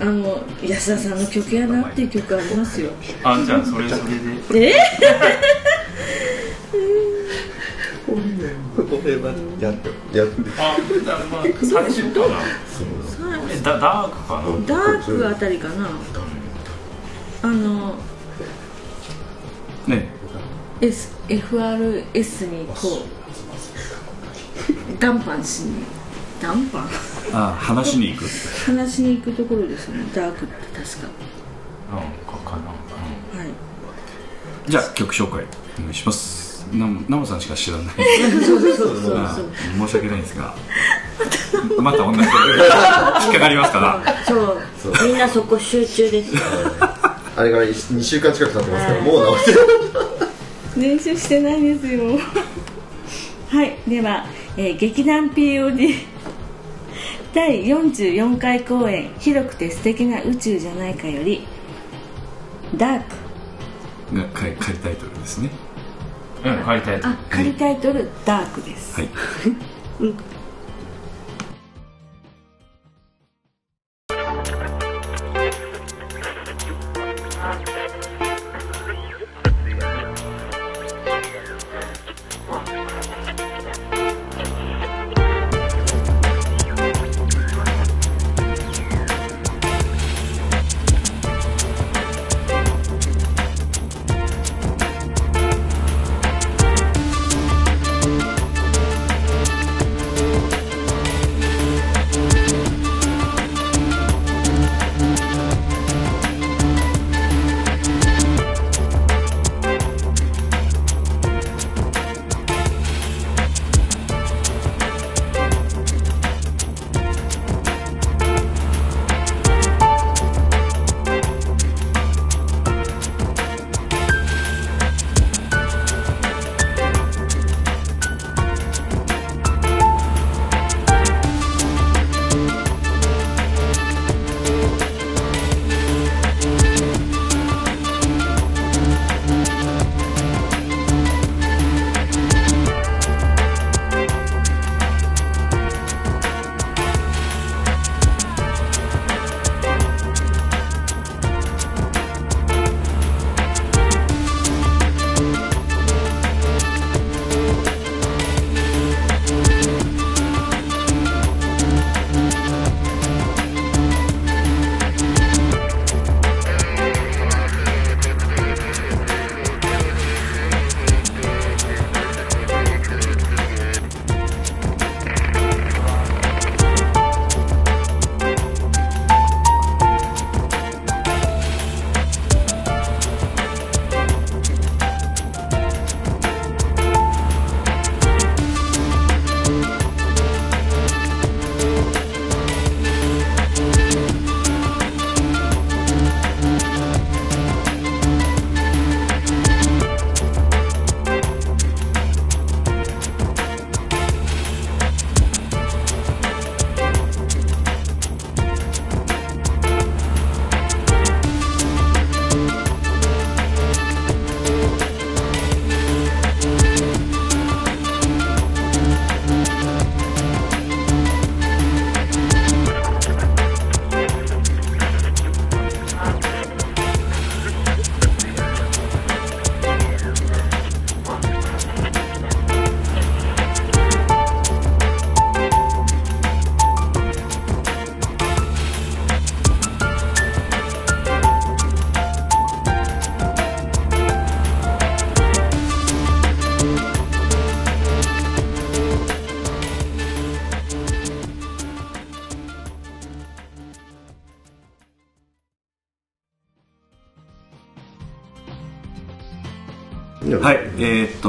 [0.00, 2.90] あの安田さんの曲やなっていう曲ありますよ。
[3.24, 3.96] あじゃあそれそ
[4.52, 4.68] れで。
[4.68, 4.74] え？
[8.06, 9.88] これはやって。
[10.16, 10.78] やってあ
[11.30, 12.40] まあ最初かな。
[13.50, 15.90] えダダークかなダークあたりかな。
[17.42, 17.96] あの
[19.86, 20.08] ね。
[20.80, 23.04] S FRS にこ
[24.96, 25.84] う談判しに。
[26.40, 26.88] 談判
[27.32, 28.24] あ話しに行く。
[28.66, 30.04] 話しに行くところですね。
[30.14, 31.08] ダークって確か。
[31.92, 32.68] うんかかな
[33.40, 33.50] はい。
[34.70, 35.44] じゃあ曲紹介
[35.78, 36.66] お願いします。
[36.72, 37.86] なナモさんしか知らない。
[38.44, 39.38] そうそうそうそうあ
[39.78, 40.54] 申し訳ないんですが。
[41.78, 42.52] また同じことで
[43.24, 44.24] 引っかかりますから。
[44.26, 44.58] そう。
[45.06, 46.32] みんなそこ集中です。
[47.36, 49.58] あれから2週間近く経ってますからもう直して
[50.76, 52.18] 練習してないですよ。
[53.48, 53.76] はい。
[53.86, 55.94] では、えー劇団 POD
[57.34, 61.46] 第44回公演「広くて素敵な宇宙じゃないか」より
[62.76, 64.16] 「ダーク。
[64.16, 65.50] が仮仮タイトルですね。
[66.44, 69.10] うん借りたい」とあ仮タイトル「ダーク」です、はい。
[70.00, 70.37] は い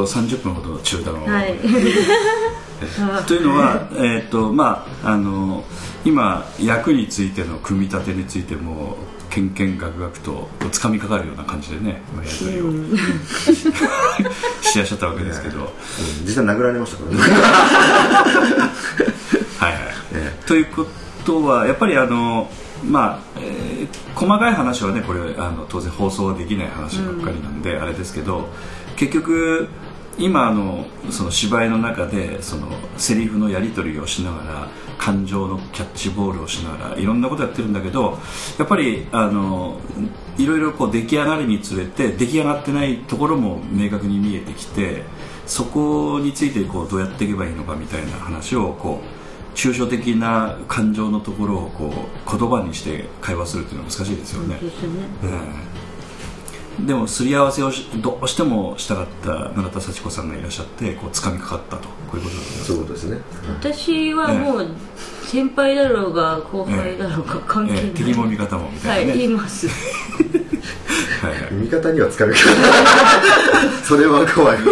[0.10, 1.55] 30分ほど中断を、はい。
[3.28, 5.66] というのは、えーっとまあ、あの
[6.05, 8.95] 今役についての組み立てについても
[9.30, 12.72] けんけんがくがくとつかみかかるような感じでねまあやり取りを。
[14.64, 15.74] しやしゃったわけですけど、
[16.24, 17.22] 実際殴られましたからね。
[19.57, 19.82] はいはい、
[20.45, 20.86] というこ
[21.26, 22.51] とはやっぱりあの
[22.84, 23.70] まあ、えー
[24.20, 28.49] 細かい話はねこれあの当然放送はできない話ばっかりなんで、あれですけど
[28.97, 29.70] 結局
[30.20, 32.67] 今あのその芝居の中でその
[32.97, 34.67] セリフのやり取りをしながら
[34.97, 38.17] 感情のキャッチボールをしながらいろんなことやってるんだけど
[38.59, 39.80] やっぱりあの
[40.38, 45.03] いろいろこう出来上がりにつれて出来上がってないところも明確に見えてきて
[45.45, 54.59] そこについてこうどうやっていけばいいのかみたいな話をこう抽象的な感情のところをこう言葉にして会話するっていうのは難しいですよね。
[55.24, 55.78] うん
[56.86, 61.89] でもすり合わせをしどうしてもしたかった永田幸子さんがいらっしゃってこう掴みかかったと。
[62.09, 62.65] こういうことだと思います。
[62.65, 63.21] そうですね。
[63.59, 64.67] 私はもう
[65.23, 67.91] 先輩だろうが後輩だろうが関係ない、ええ。
[67.91, 69.67] 敵も味方もみたはいいなね、言います。
[71.21, 71.53] はいはい。
[71.61, 72.39] 味方には使うけど
[73.84, 74.57] それは怖い。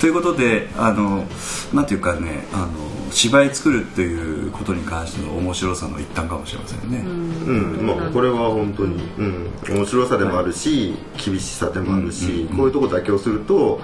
[0.00, 1.26] ということであの
[1.74, 7.86] なんていうかねあの芝居作るっていうことに関しての面白さの一端かもしれませんね、うん。
[7.86, 10.94] まあこれは本当に、うん、面白さでもあるし、
[11.24, 13.80] 厳しさでもあるし、こういうとこ妥協すると、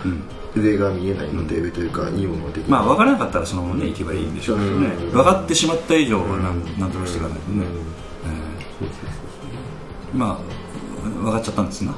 [0.55, 5.11] 上が見えないので、上というかいいものができるまあ分からなかったらそのままね行けばいいんでしょうけどね、うん。
[5.12, 6.81] 分かってしまった以上はなん。
[6.81, 10.57] なんとかしていかないとね、えーまあ
[11.09, 11.95] 分かっちゃったんですな。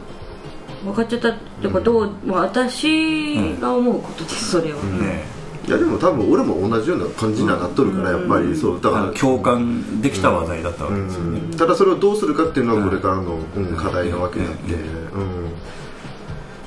[0.84, 5.37] 分かっちゃったってことを、まあ私が思うことですそれは、ね
[5.68, 9.12] いやでも多分俺も同じような感じにはなっとるから、やっぱりそうだから。
[9.12, 14.46] 共感できた話題だったわけですよね、ただそれをどうするかっていうのはこれからの、うん課題なわけで。
[14.46, 14.80] あって、うん。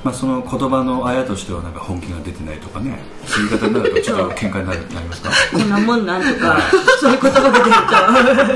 [0.04, 3.00] まあ、その言葉のあやとしてはなんか本気が出てないとかね。
[3.26, 5.30] そういう言い方になるとちょっと喧嘩になるなりますか？
[5.52, 6.58] こんなもんなんとか
[7.00, 7.64] そういう言葉が出る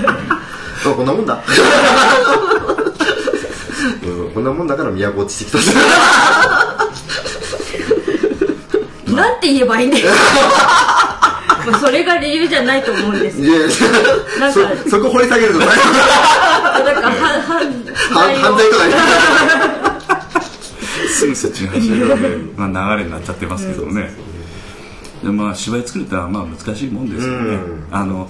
[0.03, 0.11] と。
[0.91, 1.43] あこんなもんだ、
[4.05, 6.86] うん、こんなもんだから都落ちてきた
[9.17, 10.11] なんて言えばいいんだよ。
[11.67, 13.41] まあそれが理由じゃないと思うんです
[14.39, 15.75] なんかそそこ掘り下げると大変
[16.85, 17.59] なんかは犯
[18.41, 19.97] 犯罪とか
[21.11, 24.15] すぐそっちに走る、まあ、流れになっちゃってますけどね、
[25.23, 27.87] でまあ、芝居作るってのはまあ難しいもんですよね、うん。
[27.91, 28.29] あの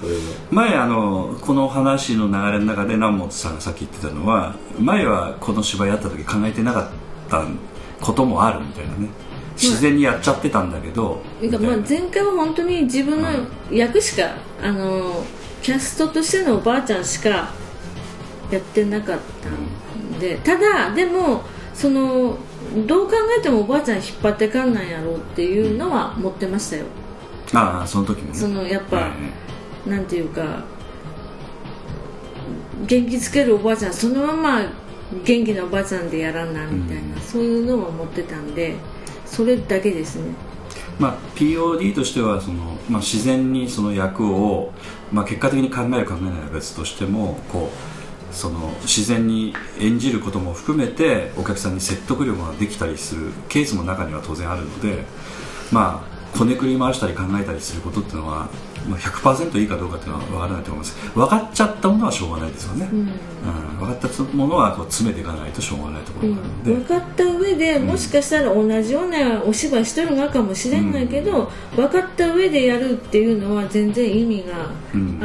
[0.50, 6.88] 前あのこの話の流れの中で南本さんがさっき言ってたのは前はこの芝居やった時考えてなかっ
[7.28, 7.44] た
[8.00, 9.08] こともあるみたいなね
[9.56, 11.48] 自然にやっちゃってたんだけど、な。
[11.48, 13.28] んかまあ前回は本当に自分の
[13.70, 15.24] 役しか、あの
[15.62, 17.50] キャストとしてのおばあちゃんしか
[18.50, 21.42] やってなかったんでただでも
[21.74, 22.38] その
[22.86, 26.84] どう考えてもおばあちゃん引っ張ってかんなんやろうっていうのは持ってましたよ。
[27.52, 28.34] ああその時もね。
[28.38, 29.12] そのやっぱ、
[29.86, 30.64] えなんていうか
[32.86, 34.60] 元気つけるおばあちゃんそのまま
[35.24, 38.74] 元気なおばあちゃんでやらんなみたいな、そういうのは持ってたんで
[39.26, 40.34] それだけですね。
[40.98, 44.72] まあ、POD としてはその、まあ、自然にその役を、
[45.12, 55.04] まあ、結果的に考える考えないは別としてもこうその自然に演じることも含めてお客さんに説得力ができたりするケースも中には当然あるので
[55.70, 58.48] まあこねくり回したり考えたりすることっていうのは、
[58.88, 61.10] まあ、100%いいかどうかっていうのは分からないと思います。
[61.14, 63.06] 分かっちゃったものはしょうがないですよね、うん。
[63.78, 74.70] 分かったものはこう詰めていかないとしょうがないところがあるので、分かった上でもしかしたら同じようなお芝居してるのかもしれないけど、分かった上でやるっていうのは全然意味が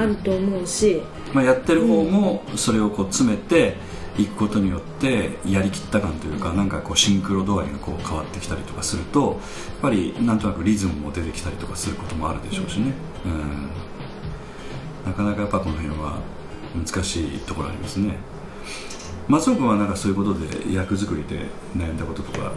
[0.02, 1.02] あると思うし、
[1.34, 3.76] まあ、やってる方もそれをこう詰めて
[4.18, 9.38] いくことによってやりきった感というかなんかこうシンクロ度合いがこう変わってきたりとかするとやっ
[9.82, 12.94] ぱりなんとなくリズムも出てきたりとかすることもあるでしょうしね、
[13.26, 13.70] うん、
[15.06, 16.20] なかなかやっぱこの辺は
[16.76, 18.18] 難しいところありますね。
[19.28, 21.46] 松尾君はなんかそういうことで役作りで
[21.76, 22.52] 悩んだこととか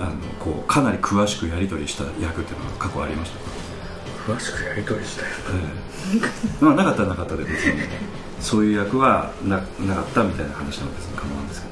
[0.00, 4.32] あのこうかなり詳しくやり取りした役っていうのは過去ありましたか？
[4.32, 5.28] 詳しくやり取りしたよ
[6.60, 7.80] まあ、なかったらなかったで別に
[8.40, 11.68] そういう役はななかったみたいな話なんです構わんですけ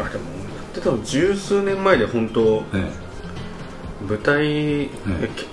[0.00, 0.04] ど。
[0.04, 2.90] あでもやってたの十数年前で本当え
[4.08, 4.88] 舞台、え
[5.34, 5.46] キ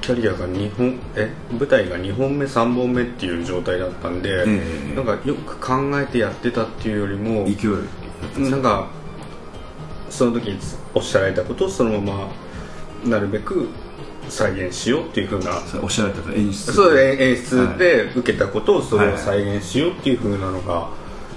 [0.00, 8.88] キャリアが2本え舞台が2本目3本目っていう状態だったんで、ええなんかよく考えてやってたっていうよりもえ勢いなんか
[10.08, 10.56] その時
[10.94, 12.28] おっしゃられたことをそのまま
[13.04, 13.68] なるべく
[14.30, 15.62] 再現しようっていうふうな。
[15.82, 20.88] おっしゃられた演出そう演演出で受けたことをそれをはい再現しようっていうふうなのが、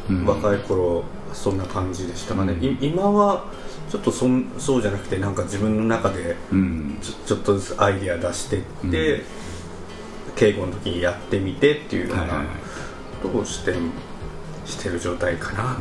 [0.09, 0.25] うん。
[0.25, 2.63] 若い頃そんな感じでしたかね、うん。
[2.63, 3.45] い今は
[3.89, 6.97] ちょっとそんそうじゃなくてなんか自分の中でうん。
[7.01, 9.23] ちょっとずつアイディア出してって、うん。
[10.35, 12.43] 稽古の時にやってみてっていうような
[13.21, 13.73] ことをして
[14.65, 15.77] してる状態かな、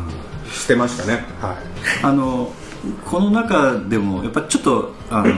[0.51, 1.25] してましたね。
[1.41, 1.57] はい。
[2.03, 2.53] あの
[3.05, 5.35] この中でもやっぱちょっとあの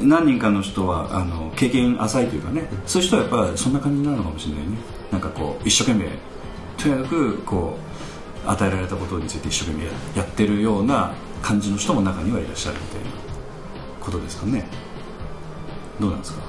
[0.00, 2.68] 何人かの人はあの経験浅いというかね。
[2.86, 4.76] そういう人はやっぱそんな感じになるのかもしれないね。
[5.10, 6.10] なんかこう一生懸命。
[6.76, 7.76] とにかくこ
[8.46, 9.84] う与えられたことについて一生懸命
[10.16, 13.06] やってるような感じの人も中にはいらっしゃるみたいな
[14.00, 14.66] ことですかね。
[16.00, 16.42] どうなんですか？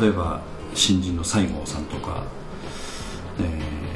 [0.00, 0.40] 例えば
[0.74, 2.22] 新人の西郷さんとか、
[3.40, 3.88] えー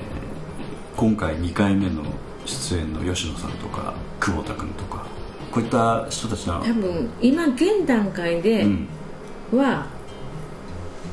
[0.95, 2.03] 今回2回目の
[2.45, 5.05] 出演の吉野さんとか久保田君とか。
[5.53, 8.89] こういった人たちは多分今現段階でうん。
[9.53, 9.87] は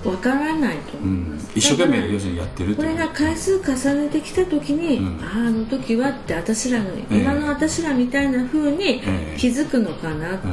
[0.05, 5.21] わからないとう思います、ん、一生懸命要するにやってるこれが回数重ねてきた時に、うん。
[5.21, 7.17] あああの時はって私らの、ええ。
[7.17, 9.35] 今の私らみたいな風にええ。
[9.37, 10.51] 気づくのかなってい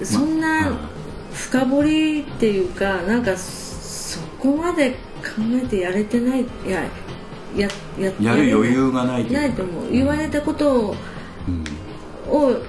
[0.00, 0.76] う、そんなうん。
[1.34, 4.96] 深掘りっていうかなんかそこまで考
[5.62, 6.84] えてやれてないいや
[7.56, 7.68] や
[7.98, 9.92] ややる余裕がないないと思う。
[9.92, 10.96] 言われたことを
[11.48, 11.64] うん
[12.28, 12.62] を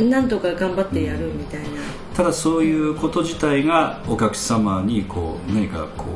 [0.00, 1.66] なんとか頑張ってやるみたいな、
[2.14, 6.06] ただそういうこと自体がお客様にこう何かこ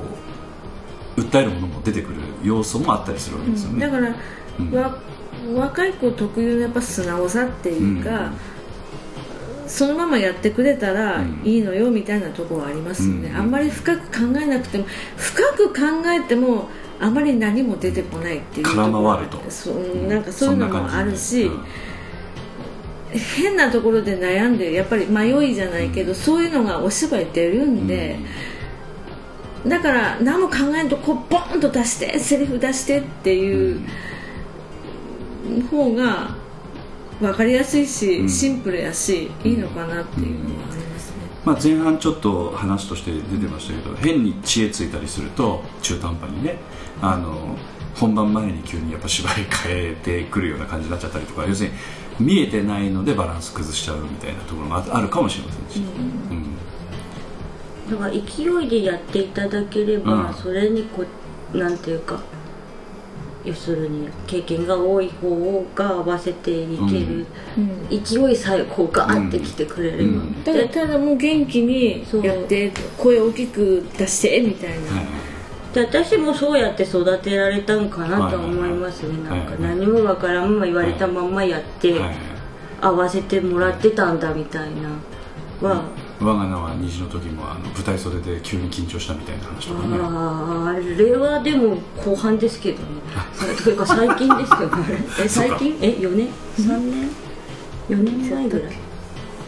[1.17, 4.15] う訴えるものも出てくる要素もあったりするわけですよね、だから、
[5.55, 8.33] 若い子特有のやっぱ素直さっていうか、
[9.67, 11.41] そのままやってくれたらうん。
[11.45, 13.37] いいのよみたいなところはありますよね、うん。
[13.37, 14.85] あんまり深く考えなくても
[15.17, 16.69] 深く考えても
[17.01, 18.77] あまり何も出てこないっていうとこ
[20.09, 21.65] なんかそういうのもあるし、そん
[23.19, 28.19] 変なところで悩んでやっぱり迷いじゃないけど、そういうのがお芝居出るんで、
[29.67, 33.81] だから何も考えんとこうボンと出してセリフ出してっていう
[35.71, 36.37] 方が
[37.21, 38.29] 分かりやすいし、うん。
[38.29, 46.59] シンプルやしいいのかなっていうのはありますね、まあ、前半ちょっと話として出てましたけど変に知恵ついたりすると中途半端にね
[47.01, 47.57] あの
[47.95, 51.75] 本番前に急にやっぱ芝居変えてくるような感じになっちゃったりとか要するに
[52.19, 56.57] 見えてないのでバランス崩しちゃうみたいなところがああるかもしれませんし、うん。
[57.91, 60.35] だから勢いでやっていただければ、うん。
[60.35, 61.05] それにこ
[61.53, 62.21] うなんていうか
[63.45, 67.89] 要するに経験が多い方が合わせていける、うん。
[67.89, 70.35] 勢いさえこうガーってきてくれれば、うん。
[70.45, 75.26] ただただもう元気にやって声大きく出してみたいな、はい
[75.77, 82.17] で私もそうやって育てられたんかなと思いますね、はいはいなんか何もわからんまま言われたまんまやって、はい
[82.79, 84.91] 合わせてもらってたんだみたいな。
[85.67, 85.83] は、
[86.21, 89.97] 我が名は虹の時もあの舞台袖で急に緊張したみたいな話とかね。
[89.99, 92.85] あれはでも後半ですけどね。
[93.65, 95.79] というか最近ですよねえ最近？
[95.81, 97.11] え4年？3年
[97.89, 98.73] ？4年前ぐらい。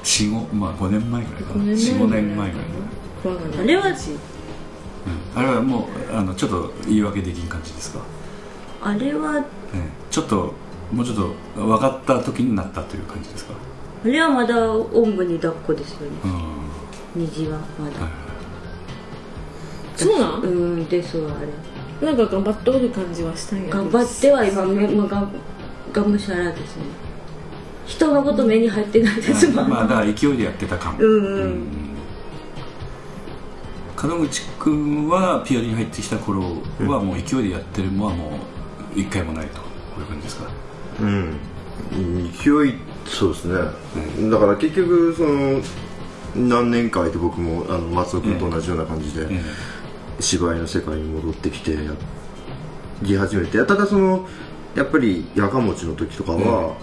[0.03, 1.65] 45まあ5年前ぐらいかな。
[1.65, 2.79] 5年前45年前ぐらい。
[3.61, 3.95] あれはうん
[5.35, 8.01] あれはもうあのちょっと言い訳できん感じですか、
[8.83, 9.45] あれは
[9.75, 9.81] ええ。
[10.11, 10.55] ちょっと
[10.93, 13.55] もうちょっと分かった時になったという感じですか？
[14.05, 16.17] あれはまだおんぶに抱っこですよね。
[16.25, 17.23] うん。
[17.23, 18.11] 虹はまだ、はい
[19.97, 20.43] そうなん？
[20.43, 20.47] う
[20.77, 21.41] んですわあ
[22.01, 22.07] れ。
[22.07, 23.79] なんか頑張っとる感じはしたんやけど。
[23.79, 25.29] 頑張っては今め、まあ、が
[25.93, 26.85] がむしゃらですね。
[27.87, 30.97] 人のこと目に入ってないですもん、まあだから勢いでやってた感。
[30.99, 31.25] うん。
[31.25, 31.88] うん
[34.07, 36.43] 門口君は POD に入ってきた頃
[36.81, 38.39] はもう勢いでやってるのはも
[38.95, 39.61] う一回もないと。
[39.61, 39.67] こ
[39.99, 40.51] ういう感じですか？
[41.01, 41.41] うん。
[42.33, 42.75] 勢い
[43.07, 43.55] そうですね、
[44.31, 45.63] だから結局その
[46.37, 49.43] 何年か空いて僕もあの松尾君と同じような感じで、え
[50.21, 51.81] 芝居の世界に戻ってきてや
[53.03, 53.65] り始めて。
[53.65, 54.29] ただその
[54.77, 56.77] やっぱりやかもちの時とかは、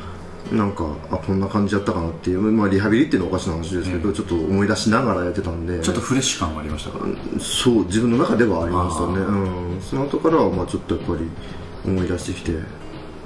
[0.51, 5.79] なんかあこんな感じやったかなっていう、まあ、リハビリっていうのはおかしな話ですけど、ちょっと思い出しながらやってたんで。
[5.79, 6.99] えちょっとフレッシュ感はありましたか？
[7.39, 11.29] そう自分の中ではありましたね、うん、その後からはまあちょっとやっぱり
[11.83, 12.59] 思い出してきて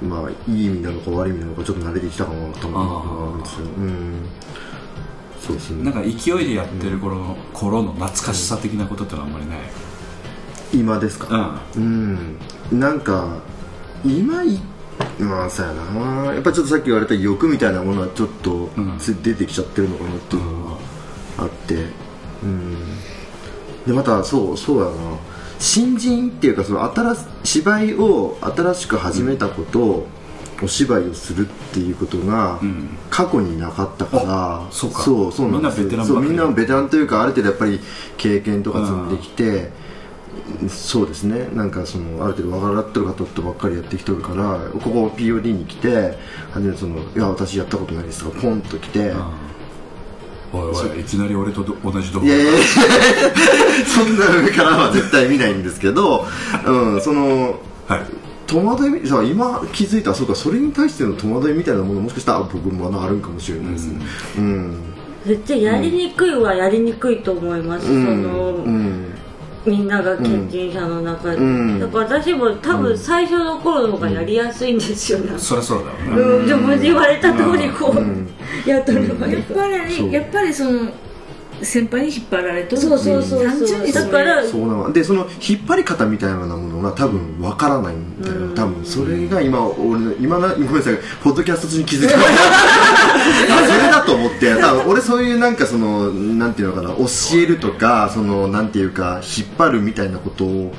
[0.02, 3.66] まあいい意味なのか悪い意味なのかちょっと慣れてきたかなと思うんですよ。
[3.66, 4.26] うん。
[5.40, 5.84] そうですね。
[5.84, 9.58] なんか勢いでやってる頃の,、頃の懐かしさ的なことってのはあんまりない？
[10.72, 11.62] 今ですか？
[11.76, 12.38] うん、
[12.72, 13.42] なんか
[14.04, 14.58] 今い
[15.18, 16.34] まあそうやな。
[16.34, 18.70] やっぱちょっとさっき言われた欲みたいなものはちょっと
[19.22, 20.76] 出てきちゃってるのかなっていうのが
[21.38, 21.86] あって。
[22.42, 22.76] うん。
[23.86, 24.92] でまたそうそうやな。
[25.58, 30.06] 新人っていうかその新し芝居を新しく始めたこと、
[30.62, 32.98] お芝居をするっていうことがん。
[33.10, 35.02] 過去になかったから、そうか。
[35.02, 35.88] そうそうなんですよ。
[35.88, 36.06] みんなベテランばっかり。
[36.06, 37.80] そうみんなベテランというかある程度やっぱり
[38.16, 39.70] 経験とか積んできて、
[40.68, 41.48] そうですね。
[41.54, 46.18] なんかそのある程度分かってる方とばっかりやってきてるからここ POD に来て
[46.52, 49.12] 初めてその「いや私やったことないです」とかポンと来て、
[50.52, 50.60] おい
[50.92, 52.60] おいいきなり俺とど同じとこいやいやいや
[53.86, 56.26] そんな上からは絶対見ないんですけど、
[56.66, 58.00] うん、そのはい。
[58.46, 64.00] 戸惑い今気づいたそうかそれに対しての戸惑いみたいなものもしかしたら僕まだあるんかもしれないですね、
[64.38, 64.76] うん。
[65.24, 69.14] 絶対やりにくいはやりにくいと思います、その、うん
[69.66, 71.80] みんなが経験者の中で、うん。
[71.80, 80.90] だから私も多分最初の頃の方がやりやすいんですよね、そりゃそうだろうね、うん、でも言われた通りこう、やっとればいいやっぱりやっぱりその
[81.62, 83.92] 先輩に引っ張られとるそうそうそう単純に。
[83.92, 90.98] だからそうなのでその引っ張り方みたいなものが多分わからないんだよ、多分それが今俺の今なごめんなさい。
[91.22, 92.16] ポッドキャスト中に気づいた。
[92.18, 94.54] あそれだと思って。
[94.56, 96.90] 多分俺そういうなんかそのなんていうのかな。
[96.90, 100.72] 教えるとかそのなんていうか引っ張るみたいなこと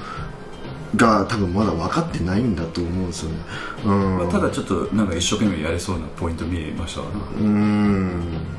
[0.95, 3.37] が多分まだ分かってないんだと思うんですよね。
[3.85, 7.19] うん、まあただちょっとなんか一生懸命やれそうなポイント見えましたわな。
[7.39, 8.11] うん。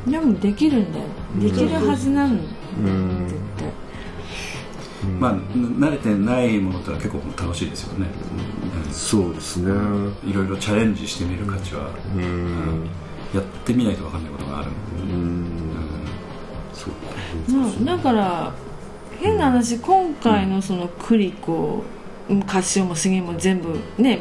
[0.07, 1.05] でもできるんだよ
[1.39, 2.37] できるはずなのう
[2.81, 3.27] ん。
[3.29, 3.69] 絶対
[5.19, 8.07] まあ慣れてないものってのは結構楽しいですよね、
[8.93, 9.71] そうですね。
[9.71, 10.15] うん。
[10.25, 12.89] いろいろチャレンジしてみる価値は、うん。
[13.35, 15.47] やってみないと分かんないことがあるんで、うん。
[16.73, 17.13] そうか。
[17.49, 18.53] うんだから
[19.21, 21.85] 変な話今回のそのクリコ
[22.47, 24.21] カシオも杉も全部ね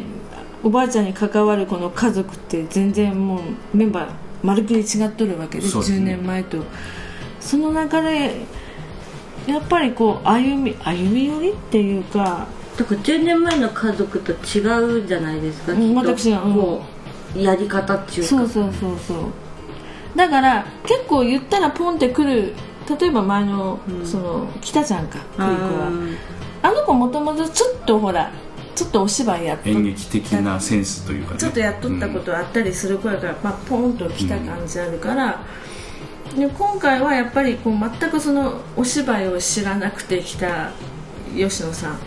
[0.64, 4.12] おばあちゃんに関わるこの家族って全然もうメンバー
[4.44, 5.82] まるっきり違っとるわけでですね。
[5.82, 6.64] 10年前と。
[7.40, 8.42] その中で
[9.48, 12.48] やっぱりこう歩み歩み寄りっていうか
[12.78, 16.00] だから10年前の家族と違うじゃないですか、うんきっと。
[16.00, 16.54] 私がうん。
[16.54, 16.82] こ
[17.36, 18.28] うやり方っていうか。
[18.28, 19.18] そうそうそうそう。
[20.16, 22.54] だから結構言ったらポンってくる
[23.00, 25.92] 例えば前の,、その北ちゃんかクリコは
[26.62, 28.32] あの子もともとちょっとほら
[28.76, 31.40] ちょっとお芝居やっと演劇的なセンスというかね。
[31.40, 35.44] ちょっとやっとったことあったりする声が、まあ、ポンときた感じあるから、
[36.38, 40.72] で今回はやっぱりこう全くそのお芝居を知らなくてきた
[41.36, 42.00] 吉野さん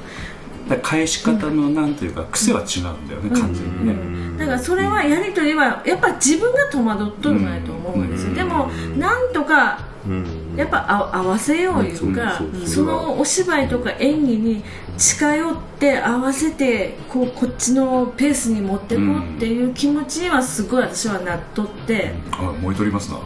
[0.82, 10.54] 返し方のなんていうか癖は違うんだよね、完全にね、だからそれはやり取りはやっぱ自分が戸惑っとるないと思うんですよ、でもなんとかうん。
[10.56, 12.52] やっぱあ合わせよういうか、うん。
[12.52, 14.64] そうそうそのお芝居とか演技に
[14.98, 23.18] 近寄って合わせてこうこっちのペースに持ってこうっていう気持ちにはすごい私はなっとって、あ燃えとりますな。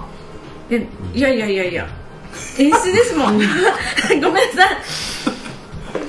[0.70, 1.88] えいやいやいやいや。
[2.58, 3.34] 演出ですもん。
[3.34, 3.52] ごめんな
[4.20, 4.76] さい。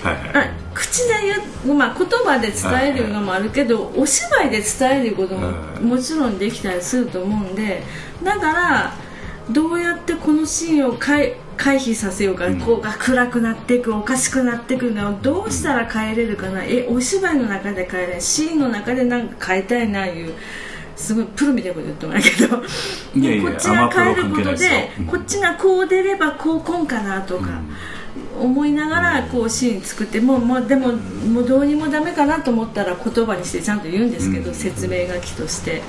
[0.03, 0.51] はいはい。
[0.68, 1.13] あ口で
[1.65, 7.84] 言う、まあ、言葉で伝えるのもあるけど、お芝居で伝えることもうんもちろんできたりすると思うんで
[8.23, 8.93] だから
[9.51, 20.34] どうやってこのシーンを回回避させようか、こうが暗くなっていくおかしくなっていくのをどうしたら変えれるかな、えお芝居の中で変えないシーンの中でなんか変えたいないう
[20.95, 22.57] すごいプロみたいなこと言ってもらうけど。
[22.57, 27.59] こっちが変えることでこっちがこう出ればこうこんかなとか。
[28.39, 35.81] 思いながらこうシーン作ってもうもうでももうどうにもダメかなと思ったら言葉にしてちゃんと言うんですけど、説明書きとして。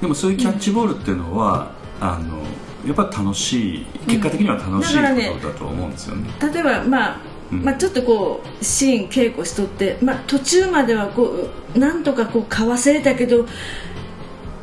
[0.00, 2.42] でもそういうキャッチボールっていうのは、あの
[2.86, 6.30] やっぱ楽しい結果的には楽しいことだと思うんですよね。
[6.52, 7.20] 例えば、まあ
[7.52, 7.62] うん。
[7.62, 13.46] まあ、ちょっとこうシーン稽古しとって、まあ、途中まではこうなんとかこうかわせれたけど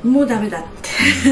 [0.03, 0.89] もうダメだって。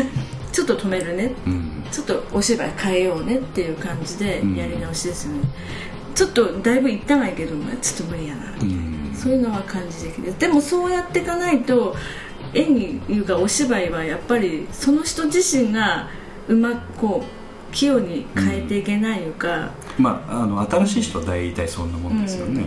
[0.52, 1.34] ちょっと止めるね。
[1.48, 4.56] うんちょっとお芝居変えようねっていう感じでうん。
[4.56, 5.42] やり直しですよね、
[6.16, 8.52] ちょっとだいぶいったないけどまあちょっと無理やな。
[8.62, 9.14] うん。
[9.16, 11.96] そういうのは感じできるでもそうやっていかないと
[12.54, 16.10] 演技いうかお芝居はやっぱりその人自身が
[16.48, 22.66] うまくこう器用に変えていけないいうか、まああの新しい人は大体そんなもんですよね、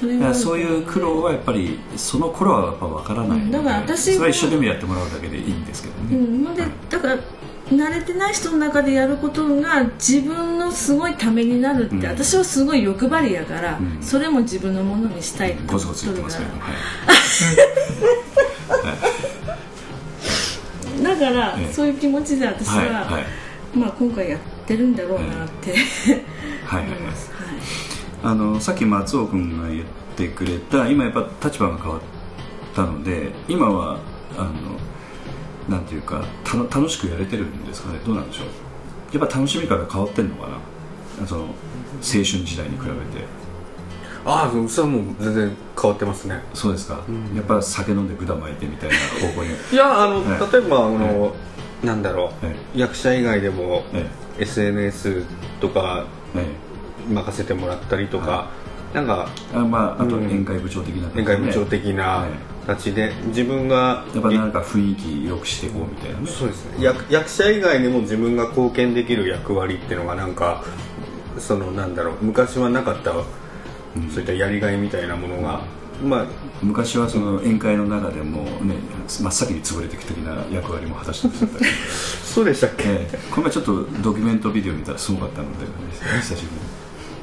[0.00, 3.50] そだからそういう苦労はやっぱりその頃はやっぱ分からないので、うん。
[3.50, 7.18] だから私はそれは一生懸命やってもらうだけでいいんですけどね、うん、のでだから
[7.70, 12.06] 慣れてない人の中でやることが自分のすごいためになるって、うん。
[12.06, 14.02] 私はすごい欲張りやから、うん。
[14.02, 16.32] それも自分のものにしたいって言ってますけど、思はい。
[20.96, 21.72] るだから、ええ。
[21.72, 23.24] そういう気持ちで私は、はいはい。
[23.74, 25.74] まあ、今回やってるんだろうなって、
[26.70, 27.58] 思います、はい。
[28.22, 29.84] あのさっき松尾君が言っ
[30.16, 32.00] てくれた今やっぱ立場が変わっ
[32.74, 34.00] たので今は
[34.36, 34.52] あの
[35.68, 37.98] なんていうかたの楽しくやれてるんですかね？
[38.06, 39.16] どうなんでしょう？
[39.18, 40.48] やっぱ楽しみ方変わってんのか
[41.20, 41.26] な？
[41.26, 41.48] その青
[42.00, 42.90] 春時代に比べ
[43.20, 43.26] て。
[44.24, 46.42] ああそれはもう全然変わってますね。
[46.52, 47.00] そうですか、
[47.34, 48.96] やっぱ酒飲んでぐだ巻いてみたいな
[49.26, 49.50] 方向に。
[49.72, 50.52] いやあの、はい。
[50.52, 51.34] 例えばあの、
[51.82, 54.06] なんだろう、え役者以外でも、え
[54.40, 55.22] SNS
[55.60, 56.04] とか
[56.34, 56.44] え
[57.10, 58.48] え任せてもらったりとか、
[58.92, 60.24] なんかえあまああとうん。
[60.26, 62.32] 宴会部長的な感じ宴で会部長的なえ
[62.74, 66.26] 形で自分がやっぱなんか雰囲気良くしていこうみたいなね。
[66.26, 66.84] そうですね。
[66.84, 70.62] 役役者以外にも自分が貢献できる役割っていうのがなんか
[71.38, 73.20] そのなんだろう昔はなかった、そ
[74.18, 75.62] ういったやりがいみたいなものが
[76.04, 76.26] まあ
[76.62, 78.74] 昔はその宴会の中でもね
[79.08, 81.46] 真っ先に潰れていく的な役割も果たしてました
[82.28, 82.84] そうでしたっけ？
[82.86, 83.18] ええ。
[83.30, 85.64] この前ちょっとドキュメントビデオ見たらすごかったので
[86.20, 86.50] 久しぶ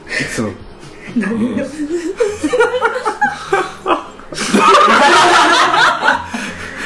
[0.08, 0.24] りに。
[0.34, 0.52] その？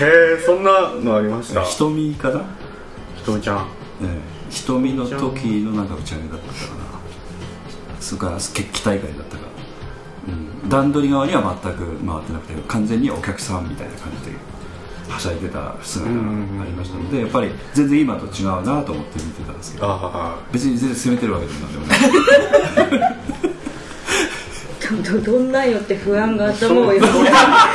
[0.01, 1.63] へえそんなのありました？
[1.63, 2.43] 瞳かな、
[3.17, 3.67] ひとみちゃん。
[4.01, 4.19] ええ、
[4.49, 6.89] 瞳の時のなんか打ち上げだったかな
[7.99, 9.43] それから決起大会だったか、
[10.27, 14.37] うん、段取り側には全く回ってなくて完全にお客さんみたいな感じで
[15.09, 19.87] はしゃいでた姿がありましたのでやっぱり全然今と違うなと思って見てたんですけど。
[19.89, 23.55] あ別に全然責めてるわけでもなんでもない
[24.97, 27.69] どどんなんよって不安が頭をよあ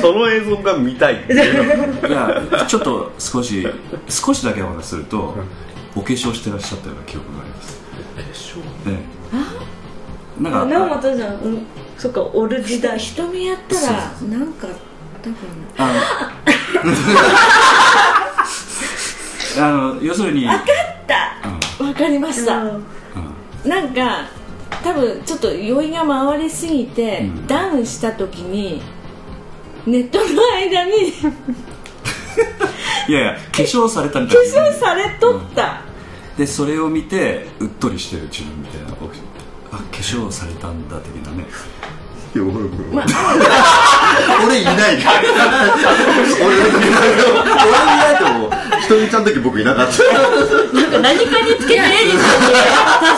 [0.00, 2.08] その映像が見たいっていうの。
[2.08, 3.66] いやちょっと少し
[4.08, 5.34] 少しだけお話しすると
[5.94, 7.80] お化粧してらっしゃったような記憶があります。
[8.86, 10.42] ええ。
[10.42, 11.66] なんか直本じゃん、うん、
[11.96, 13.92] そっかオル時代瞳やったら
[14.28, 14.68] なんか
[15.22, 15.34] 多分。
[15.78, 15.94] あの
[19.66, 20.66] あの要するに分かっ
[21.06, 21.38] た。
[21.78, 22.62] 分かりました。
[23.64, 24.26] なんか
[24.86, 27.46] 多分ちょっと酔いが回りすぎて、うん。
[27.48, 28.80] ダウンした時に
[29.84, 30.24] ネットの
[30.54, 31.28] 間に化
[33.08, 34.70] いやいや化粧されたみたいな。
[34.70, 35.82] 粧されとった、
[36.38, 38.88] でそれを見てうっとりしてる自分みたいな
[39.72, 41.46] あ化粧されたんだ的なね
[42.36, 42.68] いや俺俺
[44.44, 44.98] 俺いない。
[44.98, 45.20] から
[46.44, 48.50] 俺俺いないと思う。
[48.82, 50.04] ひとみちゃんの時僕いなかった。
[50.04, 52.46] なんか何かにつけてエリさんに。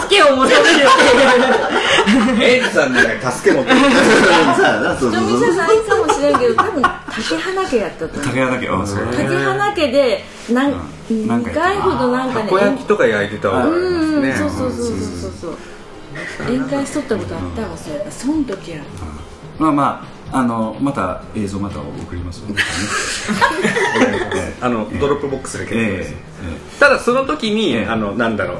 [0.03, 3.71] 助けを求めるっていうエイジさん助け持って。
[3.73, 8.25] さあなそうひとみさんいもしれんけど多分竹花家やったと思う。
[8.25, 9.07] 竹花家あそう。
[9.17, 10.73] 竹花家で何
[11.11, 11.27] うん。
[11.27, 15.59] なんか2回ほどなんかねたこ焼きとか焼いてたわけですうんねそうそうそうそうそうそう
[16.49, 18.11] 宴会しとったことあったわそういえば。
[18.11, 18.83] そん時や。
[19.59, 22.61] まあまああのまた映像また送りますので、ね
[24.37, 26.15] えあの Dropbox でえ結構です、
[26.79, 27.87] えただその時に、ええ。
[27.87, 28.59] あのなんだろう。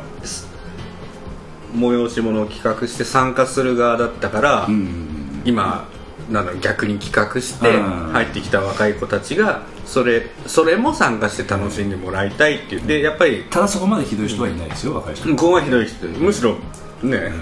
[1.77, 5.87] 催し物を企画して参加する側だったから、えうん今
[6.31, 8.13] なんだろう逆に企画してうん。
[8.13, 12.87] 入ってきた若い子たちがそれそれも参加して楽しんでもらいたいっていう。
[12.87, 15.29] でやっぱりただそこまでひどい人はいないですよ若い人。
[15.31, 16.07] ここがひどい人。
[16.07, 16.57] むしろ
[17.03, 17.33] ね、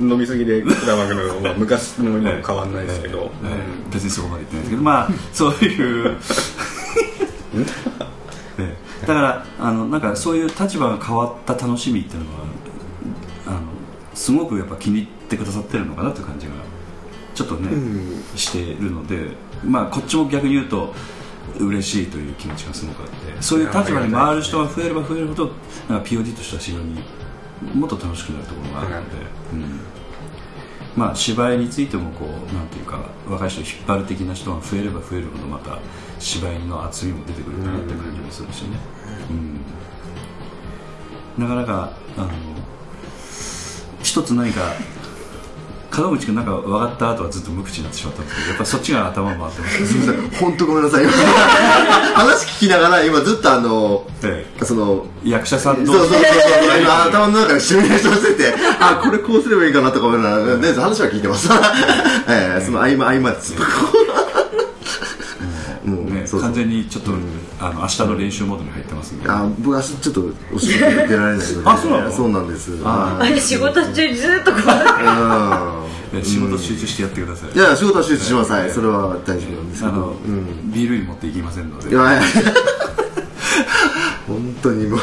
[0.00, 3.30] 飲みすぎで管巻くのは昔の今も変わんないですけど、
[3.90, 6.16] 別にそこまで言ってないですけどまあそういう
[8.58, 12.36] ええだからあのなんかそういう立場が変わった楽しみっていうのは
[13.46, 13.60] あの
[14.14, 16.52] すごくやっぱ気に入ってくださってるのかなという感じが
[17.34, 17.68] ちょっとね、
[18.34, 19.28] しているので
[19.62, 20.94] まあこっちも逆に言うと
[21.58, 25.52] 嬉しいという気持ちがすごくあってそういう立場に回る人が増えれば増えるほど
[25.88, 27.02] なんか POD としては非常に
[27.74, 29.16] もっと楽しくなるところがあるので、
[29.52, 29.80] うん。
[30.96, 35.78] まあ、芝居についてもこうなんていうか若い人を引っ張る的な人が増えれば増えるほどまた
[36.18, 38.78] 芝居の厚みも出てくるかなって感じもするしね、
[41.36, 42.30] うん、なかなかあの
[44.02, 44.72] 一つ何か
[46.02, 49.86] 門口君なんか分かった後はずっと無口になってしまったんですけどやっぱそっちが頭回ってます。
[49.86, 51.06] すみません本当ごめんなさい。
[52.14, 61.48] 話聞きながら今ずっとあのえその役者さんとそうそうそうそう今頭の中でシミュレーションしててあこれこうすればいいかなとか思いながらで話は聞いてます。
[62.28, 63.54] ええその合間合間です
[66.30, 67.12] 完全にちょっと、
[67.60, 69.28] あの明日の練習モードに入ってますんで。
[69.28, 70.24] あ僕はちょっと
[70.54, 71.44] お仕事出られないので。
[71.64, 72.12] あそうなの？
[72.12, 72.78] そうなんです。
[72.84, 74.58] ああれ仕事中ずっとこ
[76.14, 76.24] う。
[76.24, 78.52] 仕事集中してやってください、いや仕事は集中します。
[78.52, 78.70] はい。
[78.70, 79.92] それは大丈夫なんですけど。
[79.92, 80.72] あの、うん。
[80.72, 81.90] ビールに持っていきませんので。
[81.90, 82.22] いやいや。
[84.26, 85.00] 本当にもう。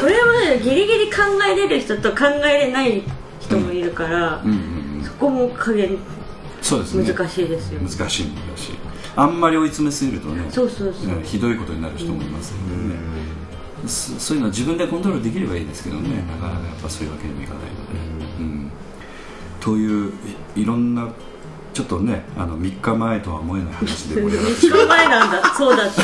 [0.00, 1.16] これはねギリギリ考
[1.50, 3.02] えれる人と考えれない
[3.40, 5.04] 人もいるから、うんうんうん。
[5.04, 5.96] そこも加減
[6.62, 7.12] そうですね。
[7.12, 8.24] 難しいですよ、難しい難しい
[9.20, 13.00] あんまり追い詰めすぎるとねそうそうそう、ねひどいことになる人もいますのでね、
[13.86, 17.98] そそういうのは自分でコントロールできればいいですけどね、なかなかやっぱそういうわけにもいかないので、
[18.40, 18.70] うん。
[19.60, 20.12] という
[20.56, 21.08] いいろんな
[21.72, 24.60] ちょっとねあの3日前とは思えない話で盛り上がって。
[24.60, 25.54] しま3日前なんだ。
[25.54, 26.02] そうだった。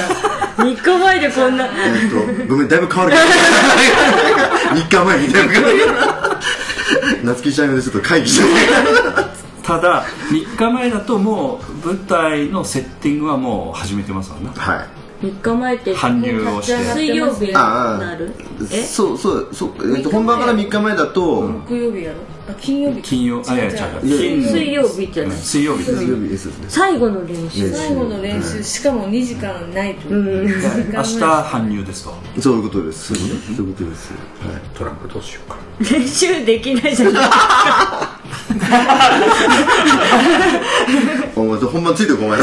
[0.62, 1.66] 3日前でこんな。
[1.66, 1.68] え
[2.06, 2.16] っと
[2.48, 4.80] ごめんだいぶ変わるけど。
[4.80, 5.54] 3日前みたいな。
[7.24, 8.44] 夏希ちゃんがちょっと会議して
[9.66, 14.52] ただ3日前だともう舞台のセッティングはもう始めてますわな。
[14.52, 15.05] はい。
[15.22, 16.76] 3日前って搬入をして。
[16.92, 18.32] 水曜日になる？
[18.70, 18.82] え？
[18.82, 22.18] そうそうそう、えっと、本番から3日前だと、木曜日やろ？
[22.48, 25.38] あ金曜日金曜あいや違ういや金水曜日じゃうんない。
[25.38, 25.96] 水曜日です。
[25.96, 26.52] 水曜日ですね。
[26.68, 27.68] 最後の練習。
[27.70, 30.08] 最後の練習しかも2時間ないと。
[30.10, 30.26] うん。
[30.44, 30.54] 2時
[30.92, 33.14] 間明日搬入ですとそういうことです。
[33.14, 33.30] そうい
[33.70, 34.18] うことです、は
[34.56, 34.60] い。
[34.74, 35.56] トラックどうしようか。
[35.80, 37.26] 練習できないじゃない
[41.36, 42.40] お本ついてこない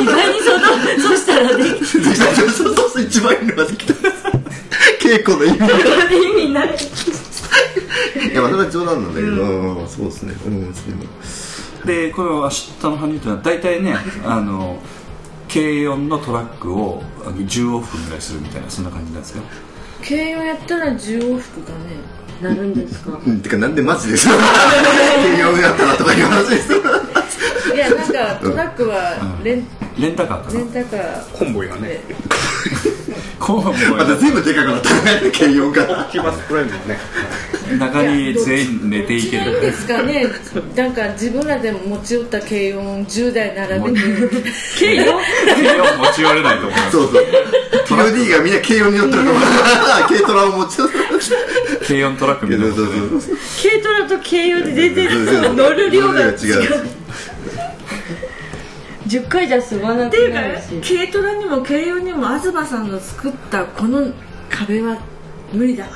[0.00, 3.94] 意外にそのそしたらできそうそうそう一番いいのができた
[5.00, 5.66] 稽古の意味が
[6.10, 6.68] 意味ない
[8.32, 11.04] いやまあそれは冗談なんだけど、そうですね思うんでも
[11.84, 14.78] でこの「明日の羽生」というのは大体ねあの
[15.52, 19.42] 軽音のトラックを10往復ぐらいするみたいなそんな感じなんですよ
[20.02, 26.72] 軽音やったら10往復かねなるんですかうんてかなんでマジですよ慶応やったらとかいう話です
[27.74, 29.66] いやなんかトラックはレン,、
[29.98, 30.58] レンタカーかな。
[30.58, 31.38] レンタカー。
[31.38, 31.88] コンボイがね。
[31.88, 32.00] で
[33.38, 36.08] こうまた全部でかくなったね慶応が。
[36.10, 36.98] キーバスプライムもね。
[37.78, 39.60] 中に全員寝ていける。
[39.60, 40.26] ですかね。
[40.76, 44.06] なんか自分らで持ち寄った軽音10台並べて。
[44.78, 45.22] 軽音？
[45.56, 46.90] 軽音持ち寄れないと思います。
[46.92, 47.24] そうそう。
[47.86, 49.42] POD が みんな慶応に寄ってると思う
[50.08, 51.04] 軽トラを持ち寄ってる
[51.86, 53.36] 軽音トラックみたいなそうそうそう。
[53.62, 54.94] 軽トラと軽用で全
[55.26, 56.34] 然乗る量が違う
[59.20, 64.12] 10回じゃ済まなくっていうかなるし軽トラにも軽音にも東さんの作ったこの
[64.50, 64.98] 壁は
[65.52, 65.90] 無理だわ、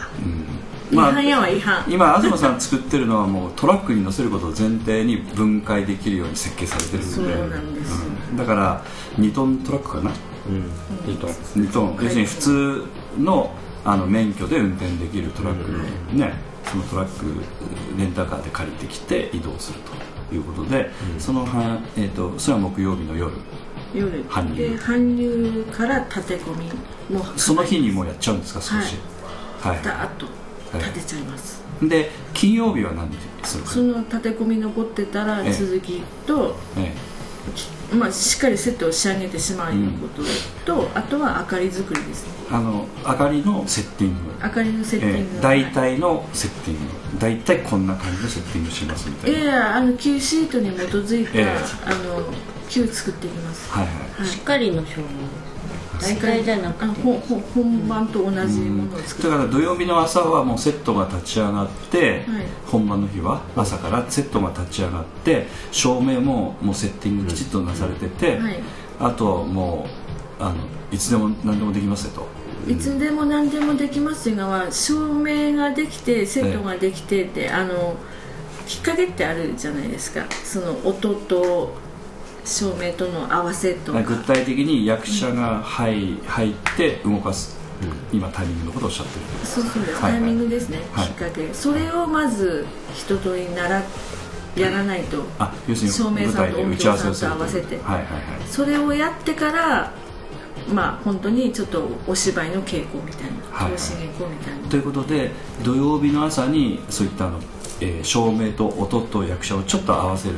[0.92, 1.84] 違まあ反やわ違反。
[1.88, 8.36] 今東さん作ってるのはもうトラックに乗せることを前提に分解できるように設計されてるそうのでなんですよ、うん。
[8.36, 8.84] だから
[9.16, 10.10] 2トントラックかな？
[11.06, 11.98] いいと2トン。
[12.00, 12.84] 要するに普通
[13.18, 13.54] の
[13.84, 15.70] あの免許で運転できるトラック
[16.12, 17.24] にねそのトラック
[17.98, 19.92] レンタカーで借りてきて移動すると
[20.34, 23.32] いうことで、そのは、えー、とそれは木曜日の夜。
[23.94, 24.24] 夜。
[24.28, 24.56] 搬入。
[24.56, 28.96] で搬入から立て込みもその日にもうやっちゃうんですか少し。
[29.60, 30.26] はい、ダーッと
[30.78, 33.10] 立てちゃいます、で金曜日は何
[33.42, 33.70] するか。
[33.70, 35.52] その立て込み残ってたらええ。
[35.52, 36.94] 続きと、え
[37.92, 40.22] まあ、しっかりセットを仕上げてしまういうこと
[40.64, 42.32] と、あとは明かり作りですね。
[42.50, 44.32] えあの明かりのセッティング。
[44.42, 47.18] 明かりのセッティング、ええ大体のセッティング。
[47.18, 51.46] 大体こんな感じのセッティングしますみたいな、いやいやあの Q シートに基づいた、ええ。
[51.86, 52.24] あの
[52.68, 53.70] Q 作っていきます。
[53.70, 54.26] はいはい。
[54.26, 55.04] しっかりの証明
[56.00, 57.02] 大体じゃなくて。
[57.54, 62.24] 本番と同じものを作る、だから土曜日の朝はもうセットが立ち上がって、はい。
[62.66, 68.60] 本番の日は朝からセットが立ち上がって照明ももうセッティングきちっとなされてて、はい。
[69.00, 69.86] あとも
[70.40, 70.56] うあの
[70.92, 72.12] いつでも何でもできますよ
[72.66, 72.70] と。
[72.70, 77.96] いつでも何でもできますがは照明ができてセットができてって、あの
[78.66, 80.26] きっかけってあるじゃないですか。
[80.44, 81.87] その音と
[82.48, 84.02] 照明との合わせとか。
[84.02, 87.56] 具体的に役者が入入って動かす、
[88.12, 89.46] 今タイミングのことをおっしゃってる。
[89.46, 90.20] そうそうです、はいはい。
[90.22, 91.06] タイミングですね、はい。
[91.08, 91.52] きっかけ。
[91.52, 93.82] それをまず一通りなら
[94.56, 95.22] やらないと。
[95.38, 98.12] あ要するに照明舞さんと音台で打ち合わ響さんと合わせてはいはいはい。
[98.48, 99.92] それをやってから
[100.72, 103.38] まあ本当にちょっとお芝居の稽古みたいな。
[103.50, 105.32] はい投資稽古みたいな、ということで
[105.62, 107.40] 土曜日の朝にそういったあの、
[107.80, 110.34] えー照明と音と役者をちょっと合わせる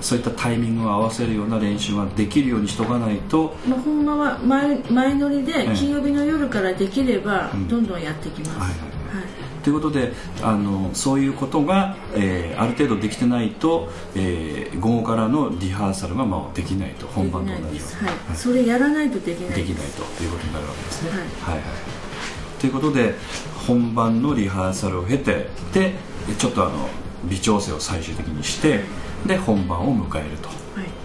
[0.00, 5.74] そういったタイミングを合わせるような練習ができるようにしとかないとまあ、ほんまは前前乗りでええ。
[5.74, 8.68] 金曜日の夜からできればうんどんどんやっていきます、はい。
[8.68, 8.74] はい。
[9.62, 17.78] ということであのそういうことが、えーある程度できてないと、えー午後からのリハーサルが、まあ、できないと本番と同じように。
[17.78, 18.36] はい。
[18.36, 21.10] それやらないとできないできないということになるわけですね。
[21.10, 21.20] はい。
[21.20, 21.54] はい。
[21.56, 22.00] はい
[22.60, 23.14] ということで
[23.66, 25.94] 本番のリハーサルを経てで
[26.38, 26.90] ちょっとあの
[27.24, 28.80] 微調整を最終的にして
[29.26, 30.54] で本番を迎えるとは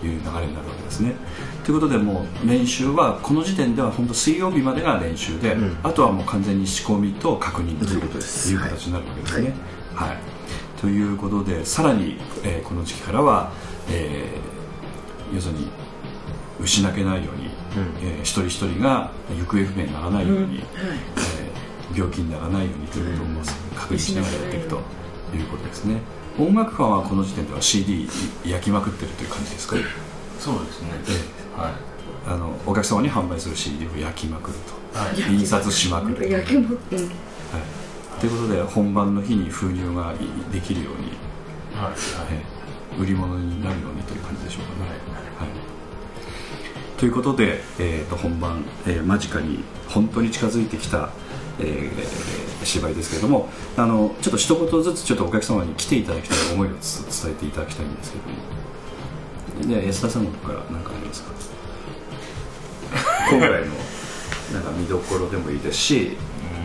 [0.03, 0.05] い。
[0.05, 1.16] いう流れになるわけですね。
[1.63, 5.78] ということでもう練習はこの時点では本当水曜日までが練習で、ん。
[5.84, 9.53] あとはもう完全に仕込みと確認とということですいう形になるわけですね。
[9.93, 10.18] はい。
[10.80, 13.51] ということでさらに、えーこの時期からは、
[13.89, 15.68] えー要するに
[16.61, 17.49] 失けないように、
[18.03, 23.43] えー一人一人が行方不明にならないように、えー病気にならないようにということを
[23.80, 26.01] 確認しながらやっていくということですね
[26.38, 28.07] 音楽ファンはこの時点では CD
[28.45, 29.75] 焼きまくってるという感じですか、
[30.39, 30.89] そうですね。
[31.55, 31.77] えは
[32.27, 35.15] あのお客様に販売する CD を焼きまくるいはい。
[35.15, 36.15] と印刷しまくる。
[36.15, 36.77] と、はい、焼きもうん
[38.19, 40.13] ということで本番の日に封入が
[40.51, 41.11] できるように、
[41.75, 41.93] はい
[42.31, 42.55] えー
[42.97, 44.89] 売り物になるようにという感じでしょうかね、
[45.38, 45.49] はい、
[46.97, 49.59] ということで、えー、と本番、えー間近に
[49.89, 51.09] 本当に近づいてきた、
[51.60, 52.36] えー
[52.66, 53.47] 芝居ですけれども
[53.78, 58.36] あのちょっと一言ずつちょっとお客様に来ていただきたい思いをつ伝えていただきたいんですけども。
[59.68, 61.32] じゃあ安田さんの方から何かありますか？
[63.30, 63.56] 今回の
[64.53, 66.18] なんか見どころでもいいですし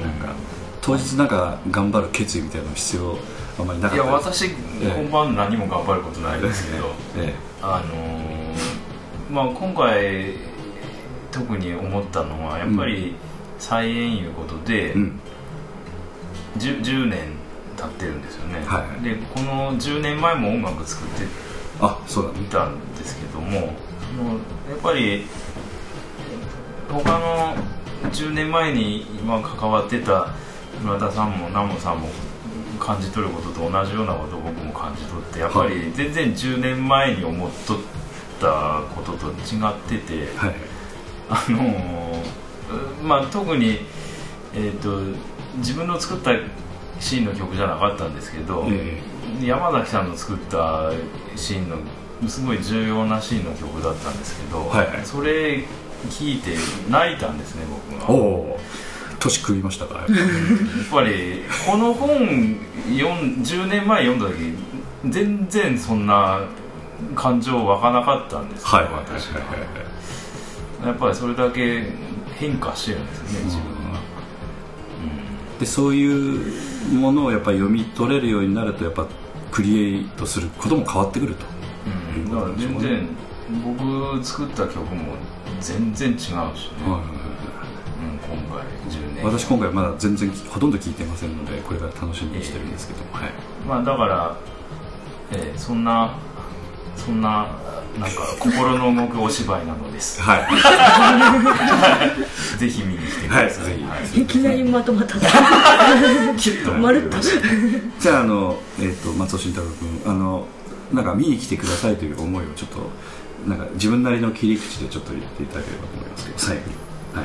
[0.03, 0.35] なんか
[0.81, 3.19] 当日なんか頑張る決意みたいなの必要
[3.59, 4.55] あんまりなかいやったです私
[4.95, 6.87] 本番何も頑張ることないですけど
[7.19, 7.35] え。
[7.63, 8.55] あのー
[9.31, 10.35] まあ今回
[11.31, 13.15] 特に思ったのはやっぱり
[13.61, 15.21] 再演いうことでえうん。
[16.59, 17.21] 10, 10年
[17.77, 19.03] 経ってるんですよね、はいはい。
[19.03, 21.27] でこの10年前も音楽作って
[21.81, 22.33] あそうだ。
[22.33, 25.27] ね見たんですけどもやっぱり
[26.89, 27.55] 他の
[28.11, 30.35] 10年前に今関わってた
[30.83, 32.09] 村田さんも南本さんも
[32.81, 37.79] 感じ取ることと同じようなことを僕も感じ取ってやっぱり全然10年前に思っとっ
[38.41, 40.55] たことと違ってて、はい。
[41.29, 42.40] あのー
[43.03, 43.81] まあ、特に、
[44.55, 45.01] えー、と
[45.57, 46.33] 自分の作った
[47.01, 49.01] シーンの曲じゃなかったんですけど、え
[49.43, 50.91] 山崎さんの作った
[51.37, 51.77] シーンの
[52.29, 55.05] すごい重要なシーンの曲だったんですけど、はいはい。
[55.05, 55.65] それ
[56.09, 56.55] 聞いて
[56.91, 57.65] 泣いたんですね
[57.97, 58.55] 僕おが。
[58.55, 58.59] お
[59.19, 60.07] 年食いましたかやっ
[60.91, 61.43] ぱり。
[61.67, 62.59] この本
[62.99, 64.55] 読ん10年前読んだ時
[65.09, 66.41] 全然そんな
[67.15, 69.45] 感情湧かなかったんですけど、はいはいはい私はは
[70.85, 70.87] い。
[70.87, 71.93] やっぱりそれだけ
[72.41, 74.01] 変化してるんですね自分が、
[75.61, 79.07] でそういうものをやっぱり読み取れるようになるとやっぱ
[79.51, 81.45] クリエイトすることも変わってくると。
[82.17, 83.09] うん、だから全然
[83.63, 85.17] 僕作った曲も
[85.61, 86.57] 全然違うしね、はいはい
[86.93, 87.11] はい
[88.01, 89.25] うん、今回10年。
[89.25, 93.33] 私今回まだ全然ほとんど聞いてませんのでこれから楽しみにしてるんですけど、はい。
[93.69, 94.37] まあだから、
[95.33, 96.17] えーそんな
[96.97, 97.49] そんな
[97.99, 100.23] なんか心の動くお芝居なのです。
[100.23, 100.47] はい。
[102.59, 104.21] ぜひ見に来てください、はいはい。
[104.23, 105.17] いきなりまとまった。
[106.73, 107.19] まるっと。
[107.99, 110.47] じゃああの、えー、と松尾慎太郎君あの
[110.93, 112.91] なんか見に来てくださいという思いをちょっと
[113.47, 116.67] なんか自分なりの切り口でちょっと言っていただければと思いますけど最後に。
[117.17, 117.23] は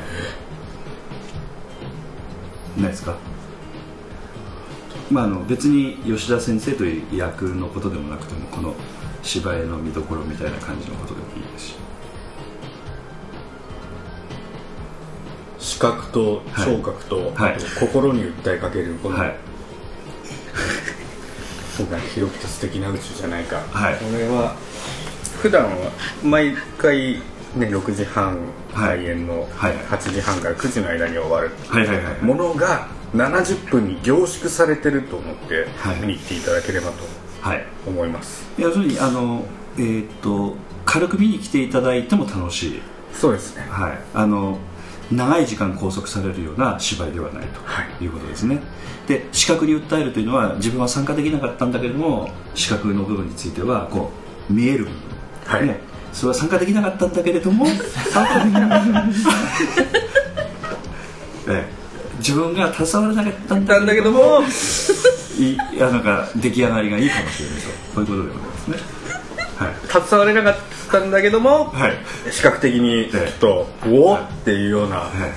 [2.78, 2.82] い。
[2.82, 3.14] ないですか？
[5.10, 8.74] まああの別に吉田先生という役のことでもなくてもこの
[9.26, 11.74] 芝居の見どころみたいな感じのことでもいいですし。
[15.58, 17.56] 視覚と聴覚と、はい。
[17.80, 19.36] 心に訴えかけるこの、はい。
[21.76, 23.96] 僕が広くて素敵な宇宙じゃないか、はい。
[23.96, 24.54] これは
[25.42, 25.90] 普段は
[26.22, 27.20] 毎回、
[27.56, 28.38] ね、6時半
[28.72, 28.98] はい。
[28.98, 29.74] 開演のはい。
[29.90, 31.50] 8時半から9時の間に終わる。
[32.22, 35.96] ものが70分に凝縮されてると思ってはい。
[36.00, 37.64] 見に行っていただければとはい。
[37.86, 39.44] 思います、要するにあの
[39.78, 42.80] えーっと軽く見に来ていただいても楽しい。
[43.12, 43.66] そうですね。
[43.70, 44.58] はい、あの
[45.10, 48.04] 長い時間拘束されるような芝居ではないとはい。
[48.04, 48.60] いうことですね、
[49.06, 54.10] で視覚に訴えるというのは自分は参加できなかったんだけれども視覚の部分についてはこ
[54.50, 54.96] う見える部分、
[55.46, 55.66] はい。
[55.66, 55.80] ね、
[56.12, 57.64] それは参加できなかったんだけれども
[58.10, 58.86] 参加できなかった。
[61.52, 61.76] ええ。
[62.18, 64.42] 自分が携わらなかったんだけども
[65.38, 68.76] いいあなんか出来上がりがいいかもしれないとこういうことでございますね。
[69.56, 69.74] はい。
[69.86, 70.56] 携われなかっ
[70.90, 71.94] たんだけども、はい。
[72.30, 75.20] 視覚的にちょっと、おおっていうようなはい。
[75.20, 75.30] はい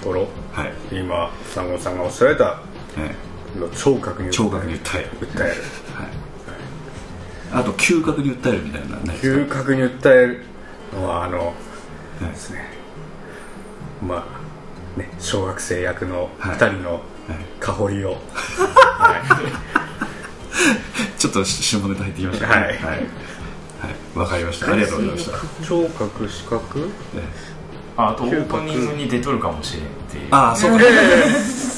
[0.00, 0.72] ところ、はい。
[0.92, 5.08] 今三郷さんがおっしゃられたはい聴覚に聴覚に訴える。
[5.20, 5.54] 訴える。
[7.52, 10.44] あと嗅覚に訴えるみたいな嗅覚に訴える
[10.92, 11.52] のはあのは
[12.22, 12.64] いですね。
[14.00, 14.24] ま
[14.96, 16.56] あね小学生役のはい。
[16.56, 17.02] 2人の
[17.60, 18.16] 香りを、
[21.18, 22.52] ちょっと下ネタ入ってきましたね。
[22.52, 22.62] はい。
[22.62, 23.06] はい、はい。
[24.14, 24.72] わかりました。
[24.72, 25.66] ありがとうございました。
[25.66, 26.90] 聴覚視覚？
[27.96, 30.28] ああとオープニングに出とるかもしれんっていう。
[30.30, 30.78] ああそこ、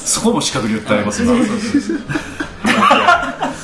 [0.05, 1.23] そこも視覚に訴えます。
[1.23, 1.31] ね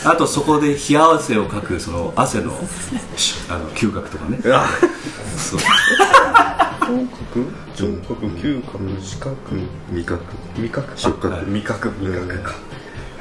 [0.06, 2.58] あとそこで冷や汗をかくその汗の
[3.16, 4.40] しあの嗅覚とかね。
[4.52, 4.68] あ
[5.38, 5.60] そう
[6.90, 9.36] 聴覚聴覚嗅覚視覚
[9.92, 10.24] 味覚
[10.58, 12.56] 味覚触覚あ味覚味覚か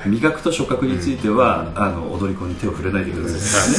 [0.06, 3.36] 味覚と触覚については、あの踊り子に手を触れないでくださ
[3.68, 3.76] いね、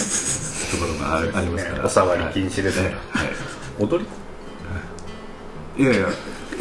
[0.70, 3.28] ところがあるありますから、お触り禁止ですねはい。
[3.28, 3.36] はい。
[3.80, 5.84] 踊り？
[5.84, 5.88] い。
[5.88, 6.02] やいやい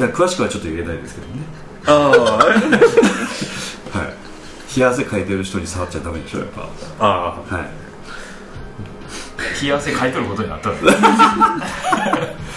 [0.01, 1.43] や詳しくはちょっと言えないですけどね。
[1.87, 2.09] ああ
[2.39, 4.75] はい。
[4.75, 6.69] 冷や汗かいてる人に触っちゃダメでしょやっぱ。
[7.01, 7.69] あはい。
[9.63, 10.77] 冷や汗かいとることになったの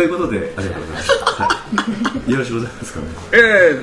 [0.00, 1.48] ということでありがとうございました、は
[2.26, 3.06] い、よろしくございますかね。
[3.34, 3.36] え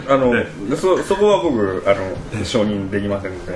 [0.09, 3.55] えあの、えそそこは僕あの承認できませんので、い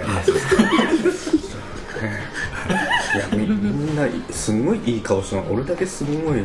[3.18, 3.56] やみみ
[3.92, 6.44] んなすごいいい顔してる俺だけすごい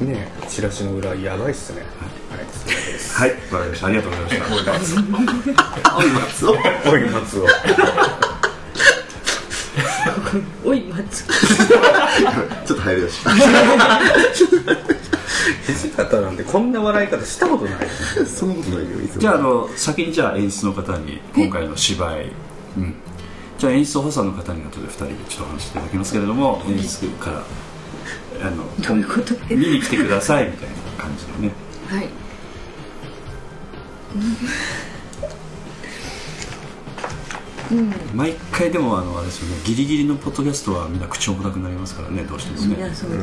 [0.00, 1.82] ねチラシの裏やばいっすね。
[3.12, 3.30] はい。
[3.52, 4.38] わかりましたありがとうござい。
[4.40, 4.80] ました
[6.34, 7.00] そうおい。
[7.10, 7.46] 松尾
[10.64, 13.20] おい松ちょっと入りだし。
[15.66, 17.86] 土方なんてこんな笑い方したことない
[18.26, 22.32] そんなことないよじゃああの先にじゃあ演出の方に今回の芝居、
[22.78, 22.94] うん、
[23.58, 27.42] じゃあ演出補佐の方に後で2人でちょっと話していただきますけれども演出から
[28.46, 29.34] あのどういうこと？
[29.54, 31.52] 見に来てくださいみたいな感じのね。
[31.88, 32.08] はい
[38.14, 42.76] 毎回でもあのあれですよねギリギリのポッドキャストはみんな口重たくなりますからねどうしてもね。
[42.76, 43.22] いやそうです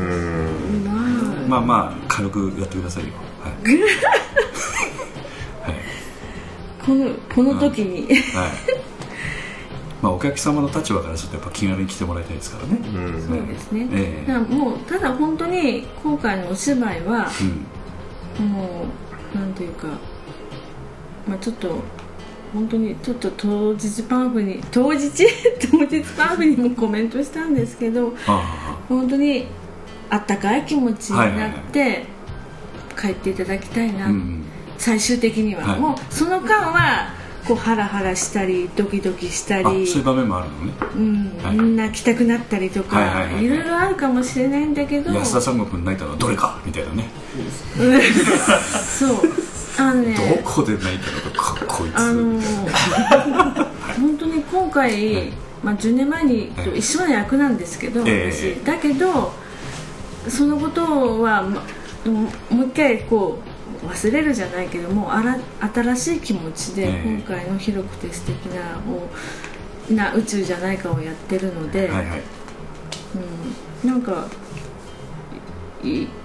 [1.47, 3.13] まあまあまあ軽くやってくださいよ。
[3.41, 3.51] はい、
[5.71, 5.81] はい。
[6.85, 8.17] このこの時に、はい。
[10.01, 13.03] まあ、お客様の立場からするとやっぱ気軽に来てもらいたいですからね、そう
[13.47, 14.27] ですね、ええ。
[14.27, 17.29] だからもうただ本当に今回のお芝居は、
[18.39, 18.47] うん。
[18.47, 18.85] も
[19.35, 19.85] うなんていうか、
[21.27, 21.75] まあ、ちょっと
[22.53, 25.25] 本当にちょっと当日パンフに当日？
[25.71, 29.47] 当日パンフにもコメントしたんですけどあ本当に
[30.09, 32.05] あったかい気持ちになって
[32.99, 34.43] 帰っていただきたいな、あうん。
[34.77, 35.79] 最終的には、はい。
[35.79, 37.13] もうその間は
[37.47, 39.63] こうハラハラしたりドキドキしたり。
[39.63, 40.73] あそういう場面もあるのね。
[40.95, 41.43] うん。
[41.43, 43.45] はいみんな泣きたくなったりとか、はいはいはいはい。
[43.45, 45.13] いろいろあるかもしれないんだけど。
[45.13, 47.09] 安田三国に泣いたのはどれかみたいなね。
[48.99, 50.15] そうあのね。
[50.15, 55.31] どこで泣いたのかかこいつ、あのー本当に今回、
[55.63, 58.31] まあ、10年前にと一緒の役なんですけど、ええ。
[58.31, 59.31] 私だけど
[60.27, 61.61] そのことは、ま、
[62.49, 63.39] もう一回こ
[63.83, 65.37] う忘れるじゃないけどもあら
[65.73, 67.13] 新しい気持ちで、ええ。
[67.17, 69.09] 今回の広くて素敵なを
[69.93, 72.21] な宇宙じゃないかをやってるので、はいはい。
[73.83, 74.50] うん、なんかい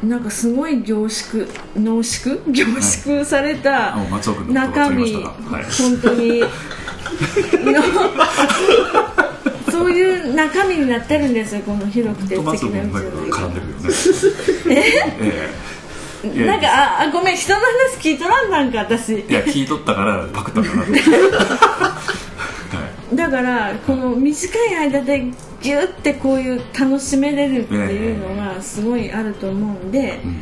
[0.02, 1.46] なんかすごい凝縮
[1.76, 2.38] 濃縮？
[2.46, 3.96] 凝縮された、
[4.48, 6.40] 中身、はい本当に。
[6.40, 6.46] の
[9.70, 13.90] そういう中身になってるんですよこの広くて素敵なト君うまく宇絡んでるよね。
[14.70, 15.48] え？
[16.24, 19.20] えいやなんかああごめん人の話聞いとらんなんか私。
[19.20, 20.84] いや聞いとったからパクったんかな
[23.16, 25.20] だからこの短い間で
[25.62, 30.40] ギュッてこういう楽しめれるっていうのがすごいあると思うんで、うん。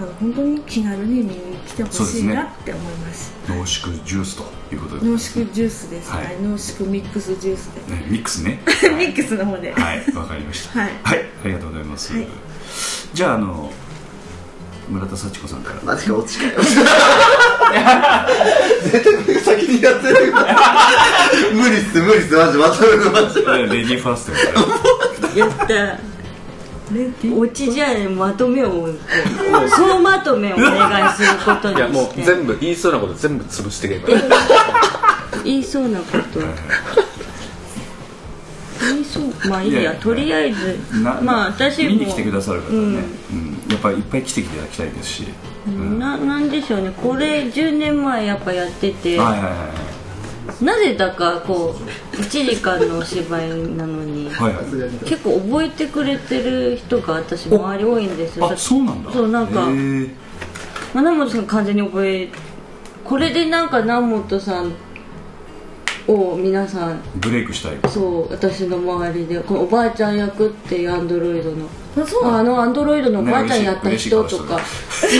[0.00, 3.32] あの本当に気軽に見に来てほしいなって思います。
[3.46, 6.24] 濃縮ジュースということで、濃縮ジュースです、はい。
[6.24, 8.62] はい、濃縮ミックスジュースで、ね、ミックスね。
[8.96, 10.14] ミックスの方で、はい。
[10.14, 10.80] わかりました。
[10.80, 10.90] はい。
[11.04, 12.26] ありがとうございます、はい。
[13.12, 13.70] じゃああの
[14.90, 15.80] 村田幸子さんから。
[15.84, 16.52] マジか落ちかよ
[18.90, 20.32] 絶対先にやってる。
[21.54, 24.30] 無理っす無理っすマジまとめるマジレディーファース
[25.32, 25.98] トやった
[27.36, 28.88] オチじゃあまとめを
[29.76, 34.20] 総まとめをお願いすることにいやもうして全部言いそうなこと全部潰していけば
[35.44, 36.40] 言いそうなこと
[38.80, 39.48] 言いそう。
[39.48, 40.78] まあいいやとりあえず。
[41.02, 41.90] なまあ私も。
[41.90, 42.84] 見に来てくださる方ね、うん。
[42.84, 43.00] うん。
[43.68, 45.24] やっぱりいっぱい来ていただきたいですし、
[45.66, 45.98] うん。
[45.98, 46.92] ななんでしょうね。
[46.96, 49.90] これ10年前やっぱやってて、はいはいはい
[50.64, 54.28] なぜだかこう1時間のお芝居なのに。
[54.30, 54.64] はいはい。
[55.06, 58.50] 結構覚えてくれてる人が私周り多いんですよ。
[58.50, 59.12] あそうなんだ。
[59.12, 59.68] そうなんか。
[60.94, 62.28] 南本さん完全に覚え
[63.04, 64.72] これでなんか南本さん
[66.08, 67.78] を皆さんブレイクしたい。
[67.90, 71.66] そう私の周りでこのおばあちゃん役っていうアンドロイドの
[72.02, 72.26] あそう。
[72.26, 74.60] あのアンドロイドのおばあちゃんやった人とか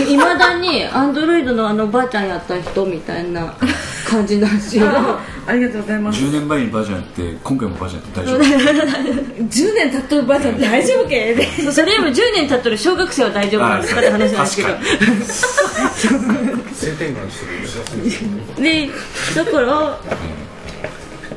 [0.08, 3.54] いまだにアンドロイドのあのおばあちゃんやった人みたいな
[4.08, 4.86] 感じなんですよ。
[4.88, 6.20] あありがとうございます。
[6.22, 8.40] 10年前にバージョンやって今回もバージョンやって大丈夫。
[9.50, 11.34] 10年経っとるばあちゃん大丈夫け？
[11.34, 13.94] でそれよりも10年経ってる小学生は大丈夫なんです。
[13.94, 14.68] かって話なんですけど。
[18.62, 18.90] で
[19.34, 19.98] だから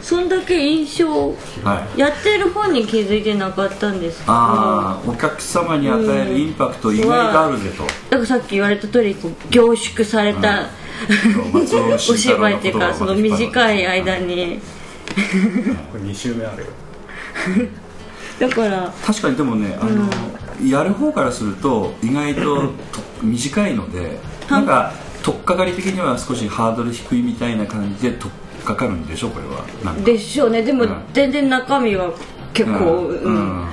[0.04, 1.30] そんだけ印象
[1.64, 2.00] はい。
[2.00, 4.34] やってる本に気づいてなかったんですけど。
[4.34, 10.68] ああお客様に与えるインパクト意外があるぜと、だからさっき言われた通りこう凝縮された、
[11.54, 14.36] 松尾 お芝居っていうかその短い間に。
[14.36, 14.62] に
[15.92, 16.70] これ2週目あるよ。
[18.40, 20.10] だから確かにでもねあの、
[20.68, 22.74] やる方からすると意外とと
[23.22, 24.20] 短いので
[24.50, 29.30] なんか取っかかり的には少しハードル低いみたいな感じで取っかかるんでしょ？
[29.30, 29.94] これは。
[30.04, 30.62] でしょうね。
[30.64, 30.96] でもうん。
[31.14, 32.12] 全然中身は
[32.54, 33.36] 結構、ううん。
[33.36, 33.68] ん。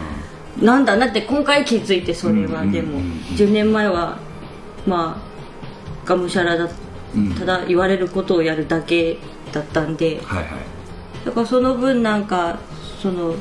[0.60, 3.04] なんだなって今回気づいてそれは、うんでも、うん。
[3.04, 4.18] うん10年前は
[4.86, 5.22] ま
[6.04, 6.68] あがむしゃらだ
[7.14, 7.34] うん。
[7.34, 9.18] ただ言われることをやるだけ
[9.52, 10.20] だったんで。
[10.24, 10.46] はいはい。
[11.24, 12.58] だからその分なんか
[13.02, 13.34] その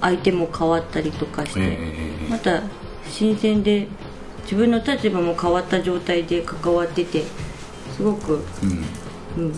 [0.00, 2.30] 相手も変わったりとかして、ええええ。
[2.30, 2.62] また
[3.08, 3.88] 新鮮で
[4.44, 7.24] 自分の立場も変わった状態で関わってて
[7.96, 8.44] すごく、
[9.36, 9.44] うん。
[9.44, 9.52] うん、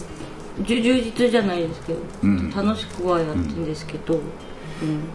[0.62, 2.50] 充充実じゃないですけど、うん。
[2.50, 4.20] 楽しくはやってるんですけど、うん。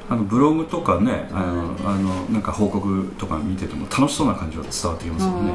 [0.10, 5.52] あのブログとかねあの、あのなんか報告とか見てても楽しそうな感じは伝わってきますよね、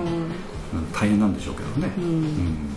[0.74, 0.92] うん。
[0.92, 2.04] 大変なんでしょうけどね、うん。
[2.04, 2.74] うん。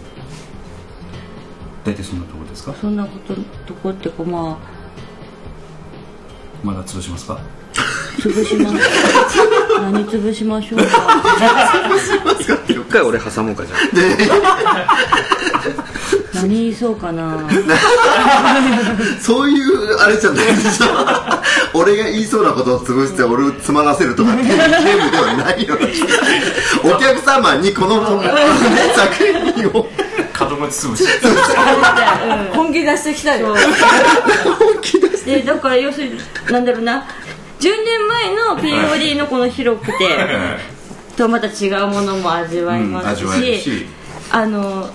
[1.84, 2.74] 大体そんなところですか？
[2.80, 3.34] そんなこと
[3.66, 4.58] とこってかまあ
[6.64, 7.40] まだ潰しますか？
[8.20, 8.76] 潰します。
[9.82, 10.86] 何潰しましょうか？
[12.70, 13.80] 一回俺挟もうかじゃあ
[16.34, 17.38] 何言いそうかな。
[19.20, 20.46] そういうあれじゃない。
[20.48, 20.86] でしょ
[21.74, 25.78] 俺が言いそうなことを潰して俺をつまらせるとかっていうゲームではないよ。
[26.84, 28.30] お客様にこの、ね、
[28.96, 29.16] 作
[29.56, 29.88] 品を
[30.72, 31.04] 潰し。
[32.54, 33.56] 本気出してきたよ。
[35.26, 37.06] でだから要するになんだろうな。
[37.60, 39.94] 10年前の POD のこの広くて
[41.16, 43.86] とまた違うものも味わえうんますしし。
[44.34, 44.90] あの、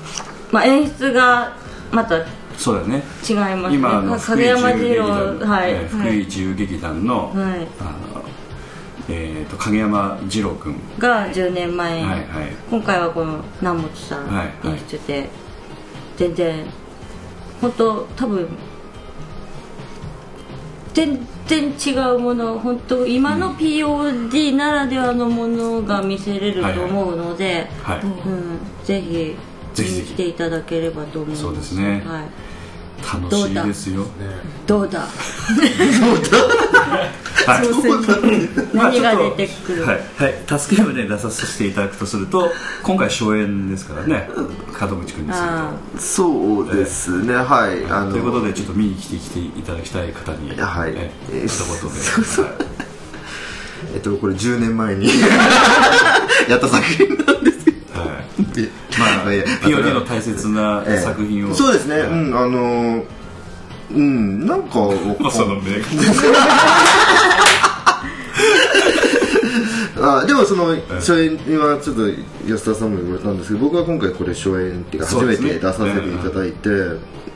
[0.53, 1.53] まあ、演出が
[1.93, 2.25] また
[2.57, 3.03] そうだよね。
[3.29, 3.75] 違いますね。
[3.75, 7.35] 今あの福井影山二自由劇郎団、はい、えー福井自由劇団の,、はい。
[7.35, 8.25] あの
[9.09, 10.81] えー、と影山二郎君。
[10.99, 12.27] が10年前、はいはい。
[12.71, 14.75] 今回はこの南本さんはいはい。
[14.75, 15.29] 演出で、
[16.17, 16.65] 全然
[17.61, 18.49] 本当多分
[20.95, 29.37] 全然違うもの本当今の POD ならではのものが見せれると思うので、はい、うん、ぜひ
[29.77, 31.43] ぜひ来ていただければと思います。
[31.43, 32.03] そうですね。
[32.07, 34.07] はい、楽しいですよ。
[34.67, 35.01] どうだ？
[35.01, 35.09] はい
[38.75, 42.51] 何が出てくる、はい、はい、助けをね出させていただくとすると
[42.83, 44.29] 今回初演ですからね。
[44.81, 47.35] 門口君にするあそうですね。
[47.35, 47.85] はい。
[47.91, 50.93] あのとということでちょっと見に来てきていただきたい方にはい。
[50.97, 51.69] ええー一言
[52.37, 52.55] で、はい。
[53.95, 55.09] えっとこれ10年前に。
[56.49, 58.01] やった作品なんですけど。
[58.01, 58.07] は
[58.41, 58.45] い。
[58.55, 61.01] でまあ POD の大切なええ。
[61.01, 62.09] 作品を、そうですね、はい。
[62.09, 63.05] うんあの
[63.95, 64.73] うんなんか
[65.31, 65.61] その
[69.99, 72.03] あでもその初演今ちょっと
[72.47, 76.69] 安田さんも言われたんですけど僕は今回これ初演っていうか初めて出させていただいて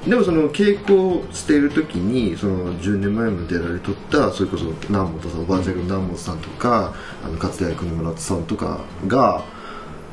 [0.07, 9.45] でもその稽古している時にその10年前も出られとったそれこそ南本さんおばあちゃんの南本さんとかあのかつて役の村田さんとかが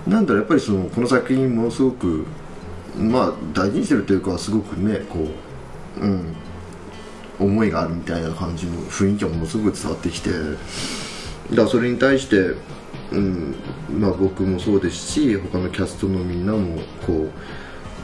[0.07, 2.25] なんだろうやっぱりそのこの作品ものすごく
[2.97, 5.27] まあ大事にしてるというかすごくねこ
[5.99, 6.35] ううん
[7.39, 10.31] 思いがあるみたいな感じの雰囲気がものすごく伝わってきて
[11.53, 12.55] だそれに対して、
[13.11, 13.55] うん
[13.89, 17.31] まあ、僕もそうですし他のキャストのみんなもこう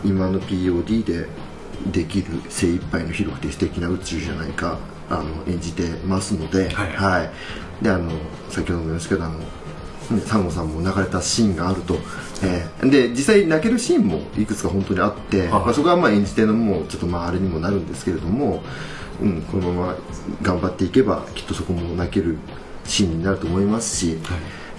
[0.06, 1.28] 今の POD で
[1.92, 4.78] できる精一杯の広くて素敵な宇宙じゃないか
[5.10, 7.30] あの演じてますので,、はい
[7.84, 8.12] であの
[8.50, 9.46] 先ほども言いましたけどあのね
[10.26, 11.98] サンゴさんも泣かれたシーンがあると、
[12.44, 18.62] えーで実際泣けるシーンもいくつか本当にあって、はいまあ、そこはまあ演じ手のもうちょっとまああれにもなるんですけれども、
[19.22, 19.96] うん、このまま
[20.42, 22.38] 頑張っていけばきっとそこも泣ける
[22.86, 24.18] シーンになると思いますし、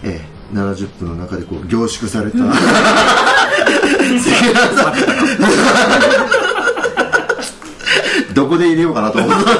[0.02, 2.36] えー70分の中でこう凝縮された、
[8.34, 9.50] どこで入れようかなと思って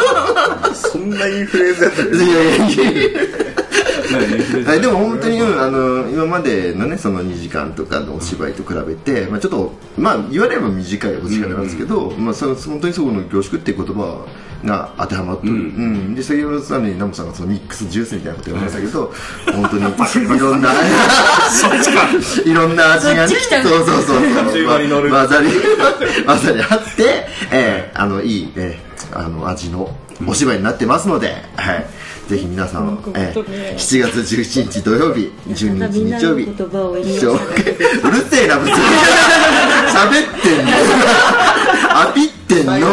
[0.77, 2.11] そんなインフレーズやったけ？
[2.11, 2.91] どいやいやいや。
[2.91, 3.64] ね
[4.67, 14.27] はい、でも本当に、うんあの今までのねその2時間とかのお芝居と比べて、まあ、ちょっとまあ言われれば短いお時間なんですけど、まあ、その本当にそこの凝縮っていう言葉
[14.65, 16.15] が当てはまってる、うん。
[16.15, 19.13] で先ほどさんにナムさんがそのミックスジュースみたいなこと言われましたけど、
[19.53, 19.83] 本当に
[20.37, 20.73] いろんな
[22.45, 24.03] いろんな味がねそうそうそう
[24.53, 24.67] そう。
[24.67, 25.11] 場に乗る。
[25.11, 25.49] まざり
[26.27, 29.95] まさにあって、えーあのいい、えーあの味の
[30.27, 31.87] お芝居になってますので、はい、
[32.29, 33.45] ぜひ皆さん、えー
[33.77, 36.47] 7月17日土曜日12日日曜日。
[37.33, 37.39] う。
[38.11, 38.75] るせえな別に
[39.93, 40.73] 喋ってんの。
[42.01, 42.73] アピってんの。
[42.73, 42.87] 最後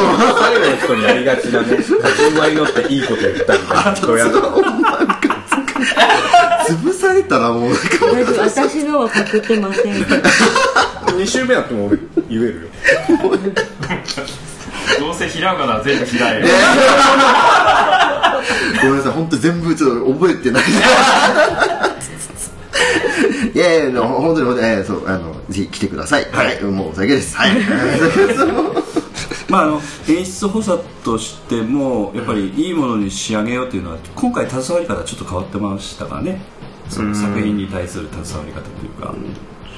[0.69, 1.97] の人にありがちなね立ち
[2.37, 4.25] 回り乗っていいこと言ったみたいな人や
[6.67, 7.71] 潰されたらもう
[8.37, 9.93] 私のは隠ってません。
[9.95, 11.97] 2週目やっても俺
[12.29, 12.67] 言えるよ。
[14.99, 16.43] どうせひらがな全部開い
[18.81, 19.13] ごめんなさい。
[19.13, 20.63] 本当全部ちょっと覚えてない。
[23.53, 26.27] いやいや本当に本当に、えーそうあのぜひ来てください。
[26.31, 27.35] はい、もうお酒です。
[27.35, 27.51] はい。
[29.49, 36.41] まあ、あの演出補佐としてもやっぱりいいものに仕上げようというのは今回携わり方ちょっと変わってましたからね。
[36.89, 39.13] その作品に対する携わり方というか、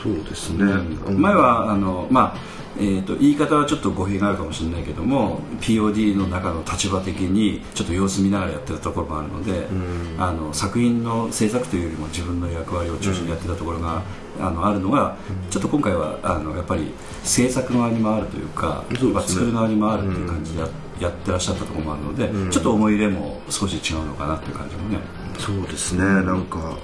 [0.03, 0.65] そうですね、
[1.07, 1.21] うん。
[1.21, 9.67] 前はあの、まあえー、と言い方はちょっと語弊があるかもしれないけども POD の中の立場的にちょっと様子見ながらやってたところもあるので、
[10.17, 14.01] あの作品の制作というよりも自分の役割を中心にやってたところが、
[14.39, 15.17] あのあるのが
[15.49, 16.91] ちょっと今回はあのやっぱり
[17.23, 18.83] 制作側に回るというか
[19.13, 20.67] まあ作る側に回るっていう感じでや,、
[20.99, 24.97] やってらっしゃったところもあるので、ちょっと思い入れも少し違うのかなっていう感じもね。
[25.37, 26.77] そうですね、なんか、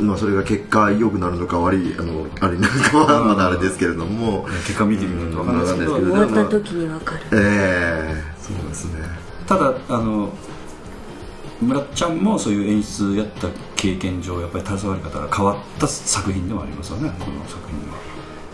[0.00, 7.20] まあ、それが結果良くなるのか悪い あのあれなのかはまだあれですけれども、結果見てみないと分からないですけど、うん終わった時に分かる。
[7.32, 9.00] ええそうですね。
[9.46, 10.32] ただあの
[11.60, 17.14] 村ちゃんもそういう演出やった経験上やっぱり携わり方が変わった作品でもありますよね。
[17.18, 17.98] この作品は。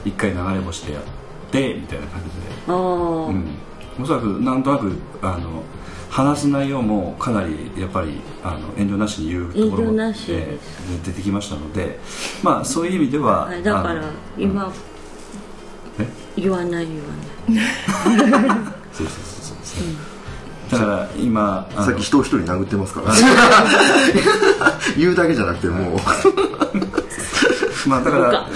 [0.05, 1.01] 一回流れ星でや
[1.53, 2.33] でみたいな感じで、
[2.69, 3.45] ああ、うん、
[4.01, 5.63] おそらくなんとなくあの
[6.11, 10.83] 話す内容もかなりやっぱりあの遠慮なしに言うところも遠慮なしです。
[10.93, 11.99] えー出てきましたので
[12.43, 14.03] まあそういう意味では、はい、だから
[14.37, 14.73] 今、
[15.99, 16.07] え？
[16.37, 17.03] 言わない言わ
[17.49, 17.67] ない
[18.93, 23.15] そうそうそうそう、だから今さっき人を一人殴ってますから。
[24.97, 25.99] 言うだけじゃなくてもう。
[27.89, 28.47] まあだからか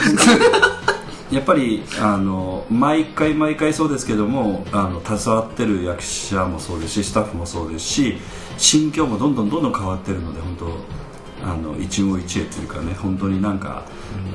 [1.35, 8.19] やっぱりあの毎回毎回そうですけどもあの携わってる役者もそうですしスタッフもそうですし
[8.56, 11.05] 心境もどんどんどんどん変わってるので本当
[11.44, 13.85] あの一期一会というかね本当になんか、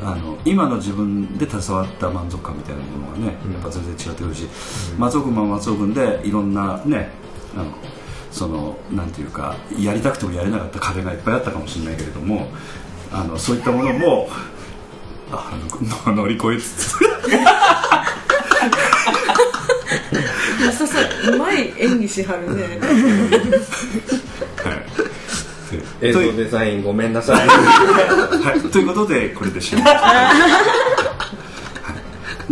[0.03, 4.47] あの今の自分で携わった満足感みたいなものがね、やっぱ全然違ってくるし、
[4.95, 7.09] 松尾君も松尾君でいろんなね
[7.55, 7.71] あの
[8.31, 12.47] そのなんていうかやりたくてもやれなかった壁がいっぱいあったかもしれないけれども
[13.11, 14.29] あのそういったものも
[15.31, 15.51] あ
[16.07, 16.95] の 乗り越えつつ。
[20.65, 22.79] 安田さんうまい演技しはるね。
[26.01, 27.47] 映像デザインごめんなさい。
[27.47, 29.83] はい、ということでこれで終了。
[29.85, 31.08] は い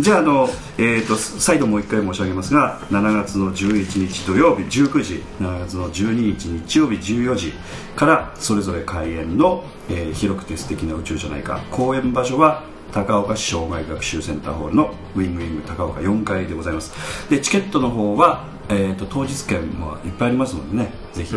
[0.00, 0.48] じゃああの、
[0.78, 7.52] えー、と再度もう一回申し上げますが7月の11日土曜日19時7月の12日日曜日14時
[7.96, 12.62] からそれぞれ開演の、えー広くて素敵な宇宙じゃないか公演場所は
[12.92, 16.92] 高岡市障害学習センターホールのウィングウィング高岡4階でございます。
[17.28, 21.34] でチケットの方は、えー、と当日券もいっぱいありますのでねぜひ、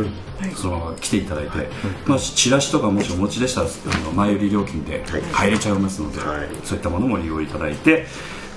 [0.55, 1.67] そのまま来ていただいて、
[2.05, 6.49] まあ、チラシとかもしお持ちでしたらあの前売り料金で入れちゃいますので、はい。
[6.63, 8.05] そういったものも利用いただいて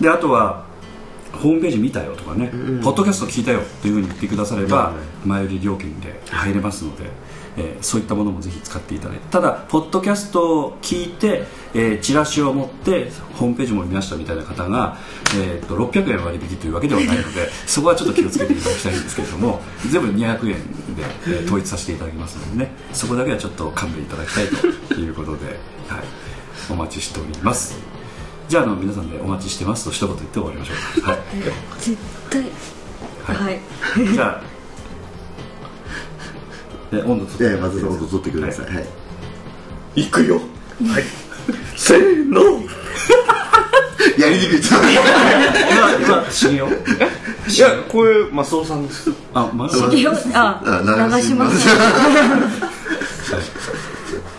[0.00, 0.64] であとは
[1.32, 2.50] ホームページ見たよとかね、
[2.82, 4.94] ポッドキャスト聞いたよというふうに言ってくだされば、
[5.24, 7.10] 前売り料金で入れますので、
[7.56, 11.44] えーそういったものもぜひ使っていただいてただポッドキャストを聞いて、
[11.74, 14.98] えーチラシを持ってホームページも見ましたみたいな方が、
[15.36, 20.54] えー、と600円割引というわけではないので そこはちょっと気をつけていただきたいんですけれども全部200円
[20.96, 24.46] で、えー統一させていただきますのでねそこだけはちょっと勘弁いただきたい
[24.88, 25.46] ということで、
[25.88, 26.04] はい、
[26.70, 27.93] お待ちしております
[28.54, 31.00] じゃああの皆さんでお待ちしてますと一言言って終わりましょう。
[31.10, 31.18] はい。
[31.80, 31.98] 絶
[32.30, 32.44] 対。
[33.24, 33.58] はい、
[34.12, 34.40] じゃあ、
[36.92, 38.86] え温度とええまず温度取ってください、はい。
[39.96, 40.36] 行くよ。
[40.36, 40.40] は
[41.00, 41.04] い。
[41.74, 42.62] せーの。
[44.22, 45.00] やりにくいちょっと今
[46.22, 46.70] 今信用い
[47.58, 49.10] やこれマスオさんです。
[49.34, 50.80] あまだいやああ
[51.16, 51.66] 流します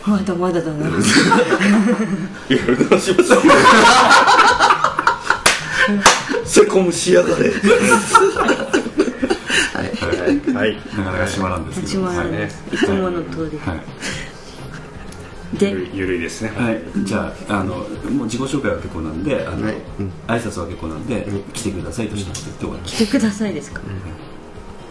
[0.05, 0.87] まだまだだな。
[0.87, 0.97] いや
[2.49, 3.33] 流します
[6.45, 7.49] セコムしやがれ。
[10.53, 10.75] はい。
[10.97, 15.57] なかなか島なんですけど一万はい、つもの通りはい。
[15.57, 16.19] でゆるい。
[16.19, 19.75] ですねはい、じゃああのもう自己紹介は結構なんであの、はい。
[19.99, 22.09] うん挨拶は結構なんで、来てください。
[22.09, 23.53] としまして言っ来てください。
[23.53, 23.81] ですか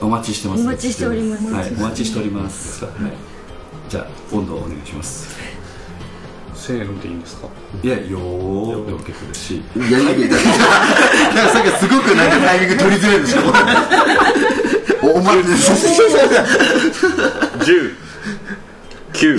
[0.00, 3.33] お待ちしてますお待ちしておりますはい、お待ちしております、はい、
[3.88, 5.34] じゃあ温度をお願いします。
[6.54, 7.48] せーのでいいんですか？
[7.82, 9.62] いやよーでも結構ですし。
[9.76, 10.44] やりにくいなんか
[11.52, 13.40] さっきすごくなんかタイミング取りづらいでしょ
[15.06, 15.72] おお前です。
[17.60, 17.94] 10
[19.12, 19.38] 9い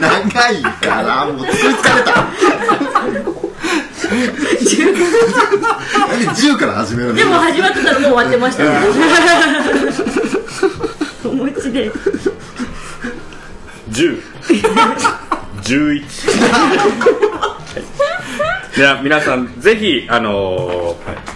[0.00, 2.12] 長い長いからもう作り疲れた。
[2.14, 2.24] な
[6.16, 7.14] んで10から始めるの？
[7.14, 8.70] でも始まってたらもう終わってましたね
[11.24, 11.90] お餅で
[13.94, 14.20] 10
[15.62, 16.02] 11
[18.76, 21.34] では皆さんぜひあのー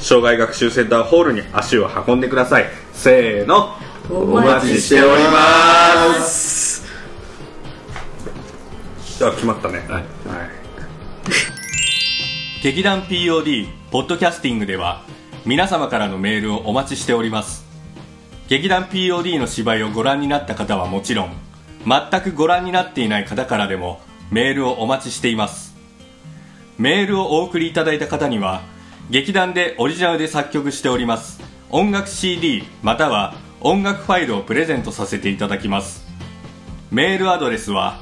[0.00, 2.66] 障害学習センターホールに足を運んでください。
[2.92, 3.76] せーの。
[4.10, 6.86] おお待ちしております。
[9.18, 9.78] では決まったね。
[9.80, 9.88] はい。
[9.90, 10.04] はい。
[12.62, 15.02] 劇団 POD ポッドキャスティングでは
[15.44, 17.66] 皆様からのメールをお待ちしております。
[18.48, 21.32] 劇団 POD の芝居をご覧になった方はもちろん
[21.86, 24.00] 全くご覧になっていない方からでも
[24.30, 25.76] メールをお待ちしています。
[26.78, 28.62] メールをお送りいただいた方には
[29.10, 31.40] 劇団でオリジナルで作曲しております
[31.70, 36.06] 音楽 CD または音楽ファイルをプレゼントさせていただきます。
[36.90, 38.00] メールアドレスは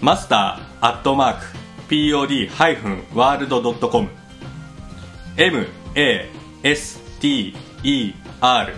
[0.00, 1.46] マスターアットマーク
[1.88, 4.08] pod-world.com
[8.40, 8.74] master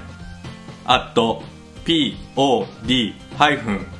[0.87, 1.43] アット
[1.85, 4.00] pod-world.com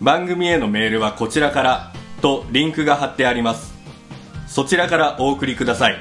[0.00, 3.74] 番組へのメールはこちらからとリンクが貼ってあります。
[4.46, 5.98] そちらからお送りください。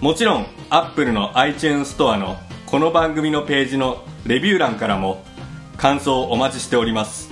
[0.00, 2.36] もちろん Apple の iTunes ストアの
[2.66, 5.24] この番組のページのレビュー欄からも
[5.76, 7.30] 感想をお待ちしております。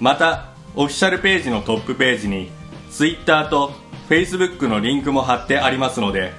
[0.00, 2.50] またオフィシャルページのトップページに
[2.90, 3.72] Twitter と
[4.08, 6.32] Facebook のリンクも貼ってありますので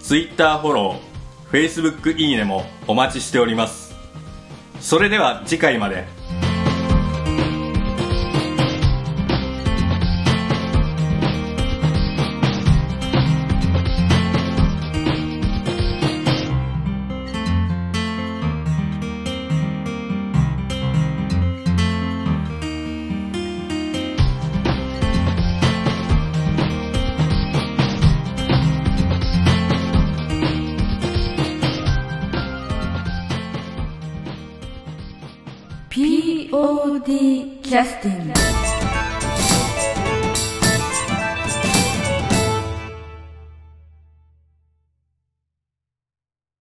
[0.00, 3.94] Twitter フォロー Facebook いいねもお待ちしております。
[4.80, 6.13] それでは次回まで。